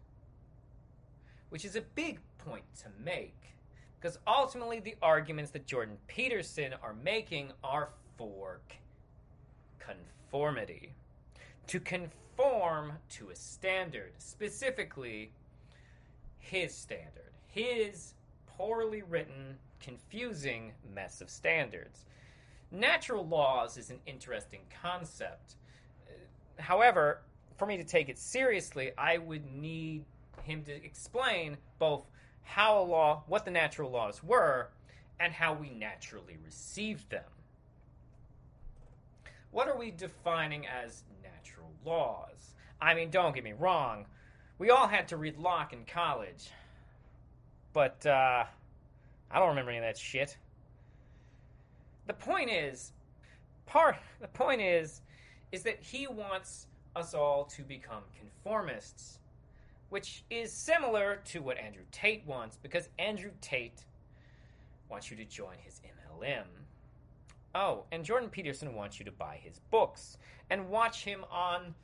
[1.50, 3.34] which is a big point to make.
[4.00, 8.60] Because ultimately, the arguments that Jordan Peterson are making are for
[9.78, 10.92] conformity.
[11.68, 15.30] To conform conform to a standard, specifically
[16.38, 18.14] his standard, his
[18.46, 22.04] poorly written, confusing mess of standards.
[22.70, 25.54] Natural laws is an interesting concept.
[26.58, 27.22] However,
[27.56, 30.04] for me to take it seriously, I would need
[30.42, 32.02] him to explain both
[32.42, 34.68] how a law, what the natural laws were,
[35.18, 37.24] and how we naturally received them.
[39.50, 41.02] What are we defining as
[41.86, 42.54] laws.
[42.80, 44.06] I mean, don't get me wrong.
[44.58, 46.50] We all had to read Locke in college.
[47.72, 48.44] But, uh,
[49.30, 50.36] I don't remember any of that shit.
[52.06, 52.92] The point is,
[53.66, 55.02] part, the point is,
[55.52, 59.18] is that he wants us all to become conformists,
[59.90, 63.84] which is similar to what Andrew Tate wants, because Andrew Tate
[64.88, 66.44] wants you to join his MLM.
[67.58, 70.18] Oh, and Jordan Peterson wants you to buy his books
[70.50, 71.74] and watch him on.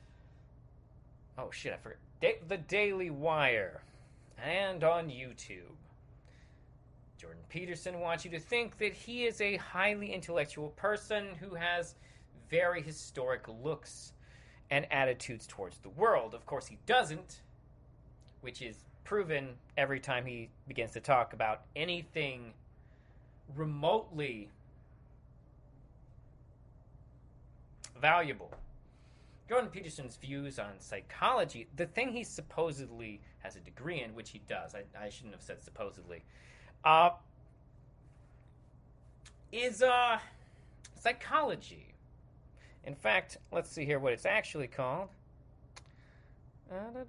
[1.35, 1.97] Oh shit, I forgot.
[2.21, 3.81] Da- the Daily Wire
[4.37, 5.73] and on YouTube.
[7.17, 11.95] Jordan Peterson wants you to think that he is a highly intellectual person who has
[12.51, 14.13] very historic looks
[14.69, 16.35] and attitudes towards the world.
[16.35, 17.41] Of course, he doesn't,
[18.41, 22.53] which is proven every time he begins to talk about anything
[23.55, 24.51] remotely
[27.99, 28.51] valuable.
[29.49, 34.41] Jordan Peterson's views on psychology, the thing he supposedly has a degree in, which he
[34.47, 36.23] does, I, I shouldn't have said supposedly,
[36.83, 37.11] uh,
[39.51, 40.17] is uh,
[40.99, 41.93] psychology.
[42.85, 45.09] In fact, let's see here what it's actually called.
[46.71, 47.03] Uh,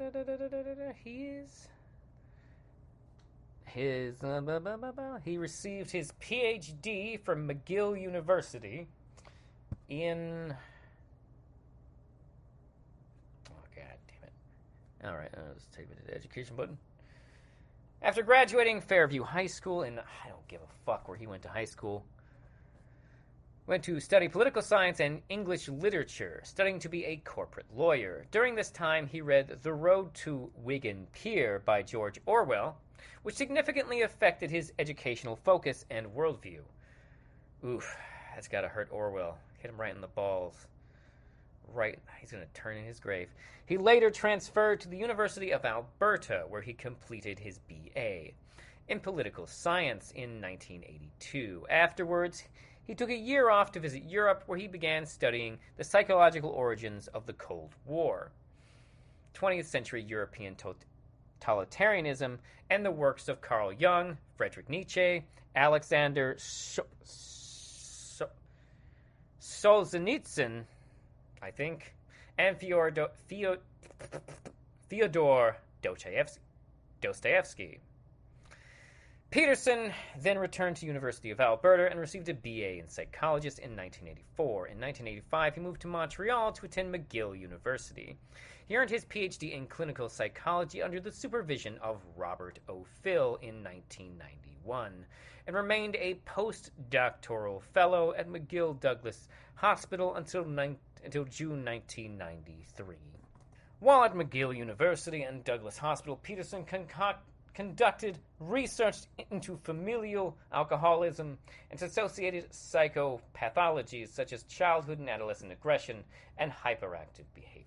[3.75, 5.19] his uh, blah, blah, blah.
[5.25, 8.87] he received his PhD from McGill University
[9.89, 10.55] in
[13.51, 14.33] oh god damn it
[15.05, 16.77] all right uh, let's take me to the education button
[18.03, 21.49] after graduating Fairview High School and I don't give a fuck where he went to
[21.49, 22.05] high school
[23.67, 28.27] went to study political science and English literature, studying to be a corporate lawyer.
[28.31, 32.77] During this time, he read The Road to Wigan Pier by George Orwell,
[33.23, 36.61] which significantly affected his educational focus and worldview.
[37.65, 37.97] Oof,
[38.35, 39.39] that's gotta hurt Orwell.
[39.59, 40.67] Hit him right in the balls.
[41.73, 43.29] Right, he's gonna turn in his grave.
[43.67, 48.33] He later transferred to the University of Alberta, where he completed his BA
[48.89, 51.67] in political science in 1982.
[51.71, 52.45] Afterwards,
[52.87, 57.09] he took a year off to visit Europe, where he began studying the psychological origins
[57.09, 58.31] of the Cold War,
[59.35, 60.55] 20th century European
[61.41, 62.39] totalitarianism,
[62.69, 65.25] and the works of Carl Jung, Friedrich Nietzsche,
[65.57, 66.37] Alexander
[69.41, 70.65] Solzhenitsyn,
[71.43, 71.95] I think,
[72.39, 73.09] and Fyodor,
[74.89, 75.57] Fyodor
[77.01, 77.81] Dostoevsky.
[79.35, 84.69] Peterson then returned to University of Alberta and received a BA in psychology in 1984.
[84.69, 88.17] In 1985, he moved to Montreal to attend McGill University.
[88.67, 92.87] He earned his PhD in clinical psychology under the supervision of Robert O.
[93.03, 95.05] Pihl in 1991
[95.49, 102.97] and remained a postdoctoral fellow at McGill Douglas Hospital until, ni- until June 1993.
[103.81, 106.65] While at McGill University and Douglas Hospital, Peterson
[107.55, 108.97] conducted research
[109.31, 111.39] into familial alcoholism
[111.71, 116.03] and associated psychopathologies such as childhood and adolescent aggression
[116.39, 117.65] and hyperactive behavior.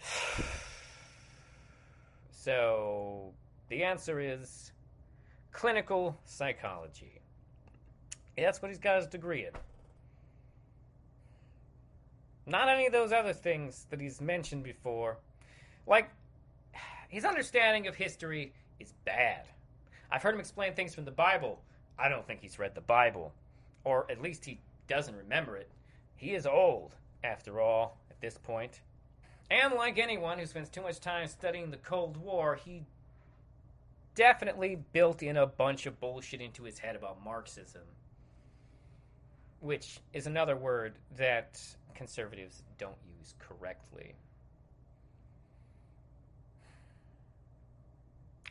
[2.30, 3.32] so,
[3.68, 4.72] the answer is
[5.52, 7.20] clinical psychology.
[8.36, 9.52] That's what he's got his degree in.
[12.48, 15.18] Not any of those other things that he's mentioned before.
[15.86, 16.10] Like,
[17.08, 19.44] his understanding of history is bad.
[20.10, 21.60] I've heard him explain things from the Bible.
[21.98, 23.32] I don't think he's read the Bible.
[23.84, 25.68] Or at least he doesn't remember it.
[26.16, 28.80] He is old, after all, at this point.
[29.50, 32.84] And like anyone who spends too much time studying the Cold War, he
[34.14, 37.82] definitely built in a bunch of bullshit into his head about Marxism.
[39.60, 41.60] Which is another word that
[41.94, 44.14] conservatives don't use correctly.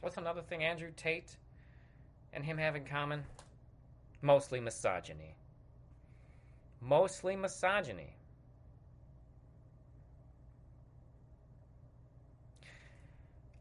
[0.02, 1.38] What's another thing Andrew Tate
[2.34, 3.24] and him have in common?
[4.22, 5.36] Mostly misogyny.
[6.82, 8.14] Mostly misogyny.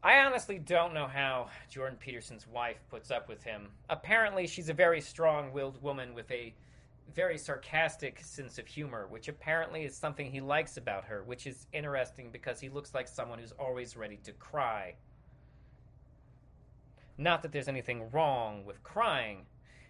[0.03, 3.67] I honestly don't know how Jordan Peterson's wife puts up with him.
[3.89, 6.53] Apparently, she's a very strong willed woman with a
[7.13, 11.67] very sarcastic sense of humor, which apparently is something he likes about her, which is
[11.73, 14.95] interesting because he looks like someone who's always ready to cry.
[17.17, 19.45] Not that there's anything wrong with crying.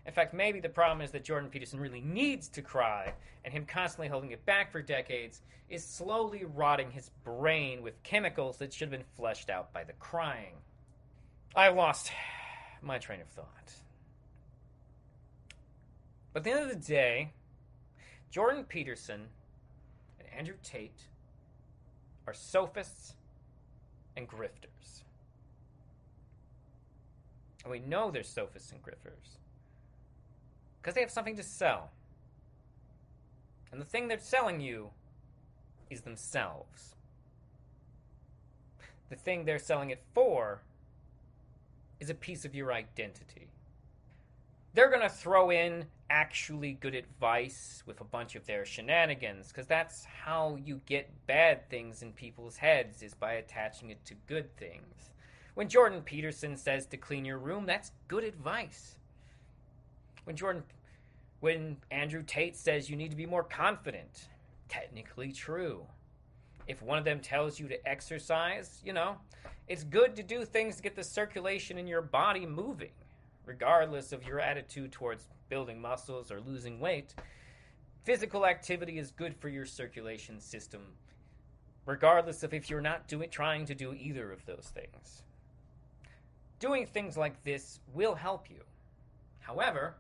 [0.06, 3.14] In fact, maybe the problem is that Jordan Peterson really needs to cry,
[3.44, 8.58] and him constantly holding it back for decades is slowly rotting his brain with chemicals
[8.58, 10.54] that should have been fleshed out by the crying.
[11.54, 12.12] I lost
[12.82, 13.74] my train of thought.
[16.38, 17.32] But at the end of the day,
[18.30, 19.22] Jordan Peterson
[20.20, 21.02] and Andrew Tate
[22.28, 23.16] are sophists
[24.16, 25.02] and grifters.
[27.64, 29.40] And we know they're sophists and grifters.
[30.80, 31.90] Because they have something to sell.
[33.72, 34.92] And the thing they're selling you
[35.90, 36.94] is themselves.
[39.10, 40.62] The thing they're selling it for
[42.00, 43.48] is a piece of your identity.
[44.76, 49.68] They're going to throw in actually good advice with a bunch of their shenanigans because
[49.68, 54.56] that's how you get bad things in people's heads is by attaching it to good
[54.58, 55.12] things.
[55.56, 58.96] When Jordan Peterson says to clean your room, that's good advice.
[60.24, 60.64] When Jordan
[61.40, 64.28] when Andrew Tate says you need to be more confident,
[64.70, 65.86] technically true.
[66.68, 69.18] If one of them tells you to exercise, you know,
[69.68, 72.92] it's good to do things to get the circulation in your body moving,
[73.46, 77.14] regardless of your attitude towards building muscles or losing weight.
[78.04, 80.82] Physical activity is good for your circulation system,
[81.86, 85.24] regardless of if you're not doing trying to do either of those things.
[86.60, 88.62] Doing things like this will help you.
[89.40, 89.96] However,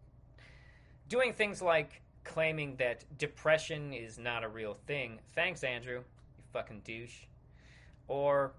[1.08, 6.80] doing things like claiming that depression is not a real thing, thanks, Andrew, you fucking
[6.84, 7.24] douche,
[8.08, 8.52] or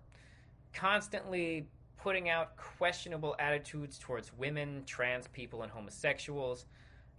[0.74, 1.68] constantly
[2.06, 6.68] putting out questionable attitudes towards women, trans people, and homosexuals.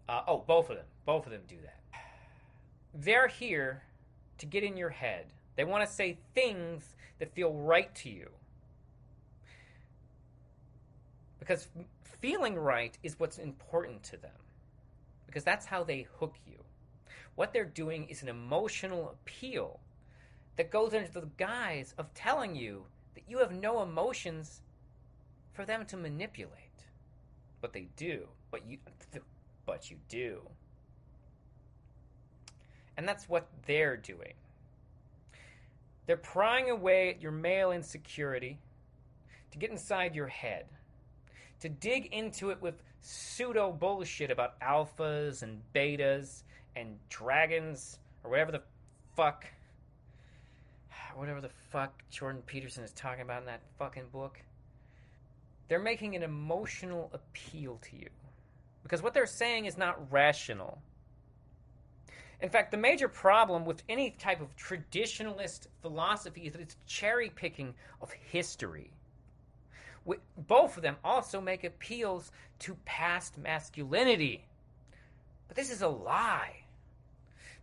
[0.09, 0.85] Uh, oh, both of them.
[1.05, 1.81] Both of them do that.
[2.95, 3.83] They're here
[4.39, 5.33] to get in your head.
[5.57, 8.31] They want to say things that feel right to you.
[11.41, 11.67] Because
[12.21, 14.39] feeling right is what's important to them.
[15.27, 16.59] Because that's how they hook you.
[17.35, 19.81] What they're doing is an emotional appeal
[20.55, 22.85] that goes under the guise of telling you
[23.17, 24.61] that you have no emotions
[25.57, 26.53] for them to manipulate.
[27.63, 28.29] But they do.
[28.51, 28.79] But you
[29.67, 30.41] but you do.
[32.97, 34.35] And that's what they're doing.
[36.07, 38.59] They're prying away at your male insecurity
[39.51, 40.67] to get inside your head,
[41.61, 46.45] to dig into it with pseudo bullshit about alphas and betas
[46.77, 48.63] and dragons or whatever the
[49.17, 49.47] fuck
[51.15, 54.41] whatever the fuck Jordan Peterson is talking about in that fucking book.
[55.69, 58.09] They're making an emotional appeal to you.
[58.83, 60.81] Because what they're saying is not rational.
[62.41, 67.31] In fact, the major problem with any type of traditionalist philosophy is that it's cherry
[67.31, 68.91] picking of history.
[70.37, 74.45] Both of them also make appeals to past masculinity.
[75.49, 76.63] But this is a lie.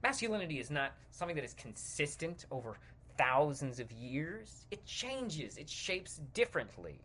[0.02, 2.78] Masculinity is not something that is consistent over
[3.18, 4.66] thousands of years.
[4.72, 7.00] It changes, it shapes differently.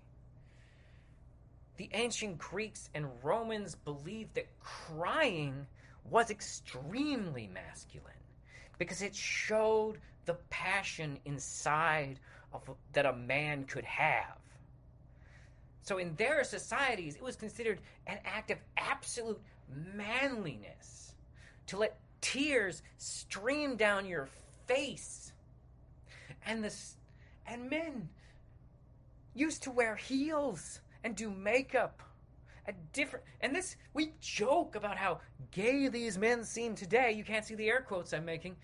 [1.78, 5.66] The ancient Greeks and Romans believed that crying
[6.10, 8.12] was extremely masculine
[8.78, 12.18] because it showed the passion inside
[12.52, 14.38] of that a man could have.
[15.82, 19.40] So in their societies, it was considered an act of absolute
[19.94, 21.14] manliness
[21.68, 24.28] to let tears stream down your
[24.66, 25.32] face.
[26.44, 26.68] And
[27.46, 28.08] and men
[29.34, 32.02] used to wear heels and do makeup
[32.68, 35.20] a different and this we joke about how
[35.50, 37.12] gay these men seem today.
[37.12, 38.56] You can't see the air quotes i'm making.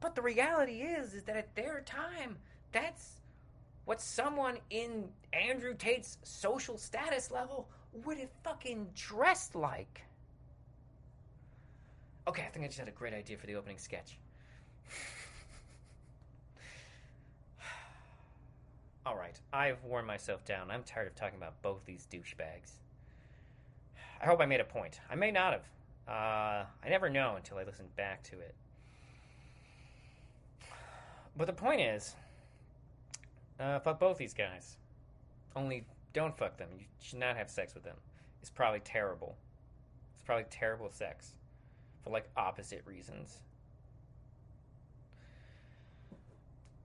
[0.00, 2.36] But the reality is is that at their time
[2.72, 3.20] that's
[3.84, 7.68] what someone in andrew tate's social status level
[8.04, 10.02] would have fucking dressed like.
[12.28, 14.18] Okay i think i just had a great idea for the opening sketch
[19.08, 20.70] All right, I've worn myself down.
[20.70, 22.72] I'm tired of talking about both these douchebags.
[24.20, 25.00] I hope I made a point.
[25.10, 25.62] I may not have.
[26.06, 28.54] Uh, I never know until I listen back to it.
[31.38, 32.16] But the point is,
[33.58, 34.76] uh, fuck both these guys.
[35.56, 36.68] Only don't fuck them.
[36.78, 37.96] You should not have sex with them.
[38.42, 39.38] It's probably terrible.
[40.16, 41.32] It's probably terrible sex
[42.04, 43.38] for like opposite reasons.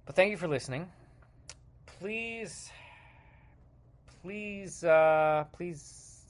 [0.06, 0.88] But thank you for listening
[2.04, 2.70] please,
[4.22, 6.26] please, uh, please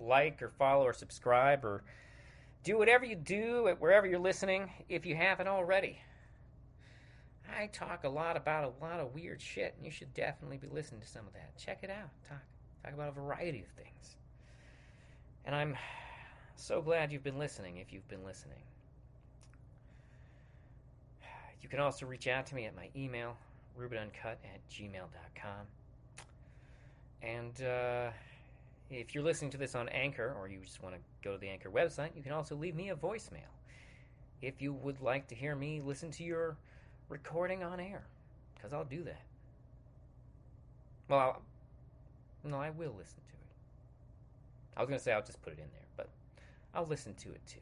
[0.00, 1.84] like or follow or subscribe or
[2.62, 6.00] do whatever you do at wherever you're listening if you haven't already.
[7.54, 10.68] I talk a lot about a lot of weird shit, and you should definitely be
[10.68, 11.54] listening to some of that.
[11.58, 12.08] Check it out.
[12.26, 12.38] Talk
[12.82, 14.16] talk about a variety of things.
[15.44, 15.76] And I'm
[16.56, 18.62] so glad you've been listening if you've been listening.
[21.60, 23.36] You can also reach out to me at my email,
[23.78, 25.66] rubenuncut at gmail.com.
[27.22, 28.10] And uh,
[28.90, 31.48] if you're listening to this on Anchor or you just want to go to the
[31.48, 33.50] Anchor website, you can also leave me a voicemail
[34.42, 36.56] if you would like to hear me listen to your
[37.08, 38.04] recording on air,
[38.54, 39.22] because I'll do that.
[41.08, 41.42] Well, I'll,
[42.44, 44.76] no, I will listen to it.
[44.76, 46.08] I was going to say I'll just put it in there, but
[46.74, 47.60] I'll listen to it too.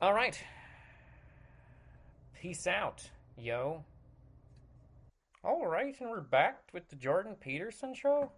[0.00, 0.40] All right.
[2.40, 3.08] Peace out
[3.40, 3.84] yo.
[5.44, 8.32] All right, and we're back with the Jordan Peterson show.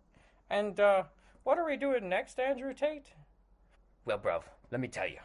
[0.50, 1.04] And uh,
[1.42, 3.14] what are we doing next, Andrew Tate?
[4.04, 5.20] Well, bruv, let me tell you.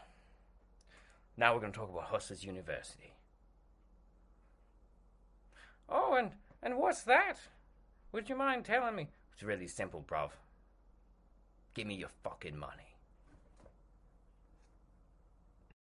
[1.38, 3.14] Now we're going to talk about Hustlers University.
[5.90, 6.32] Oh, and
[6.64, 7.36] and what's that?
[8.12, 9.10] Would you mind telling me?
[9.34, 10.32] It's really simple, bruv.
[11.74, 12.85] Give me your fucking money.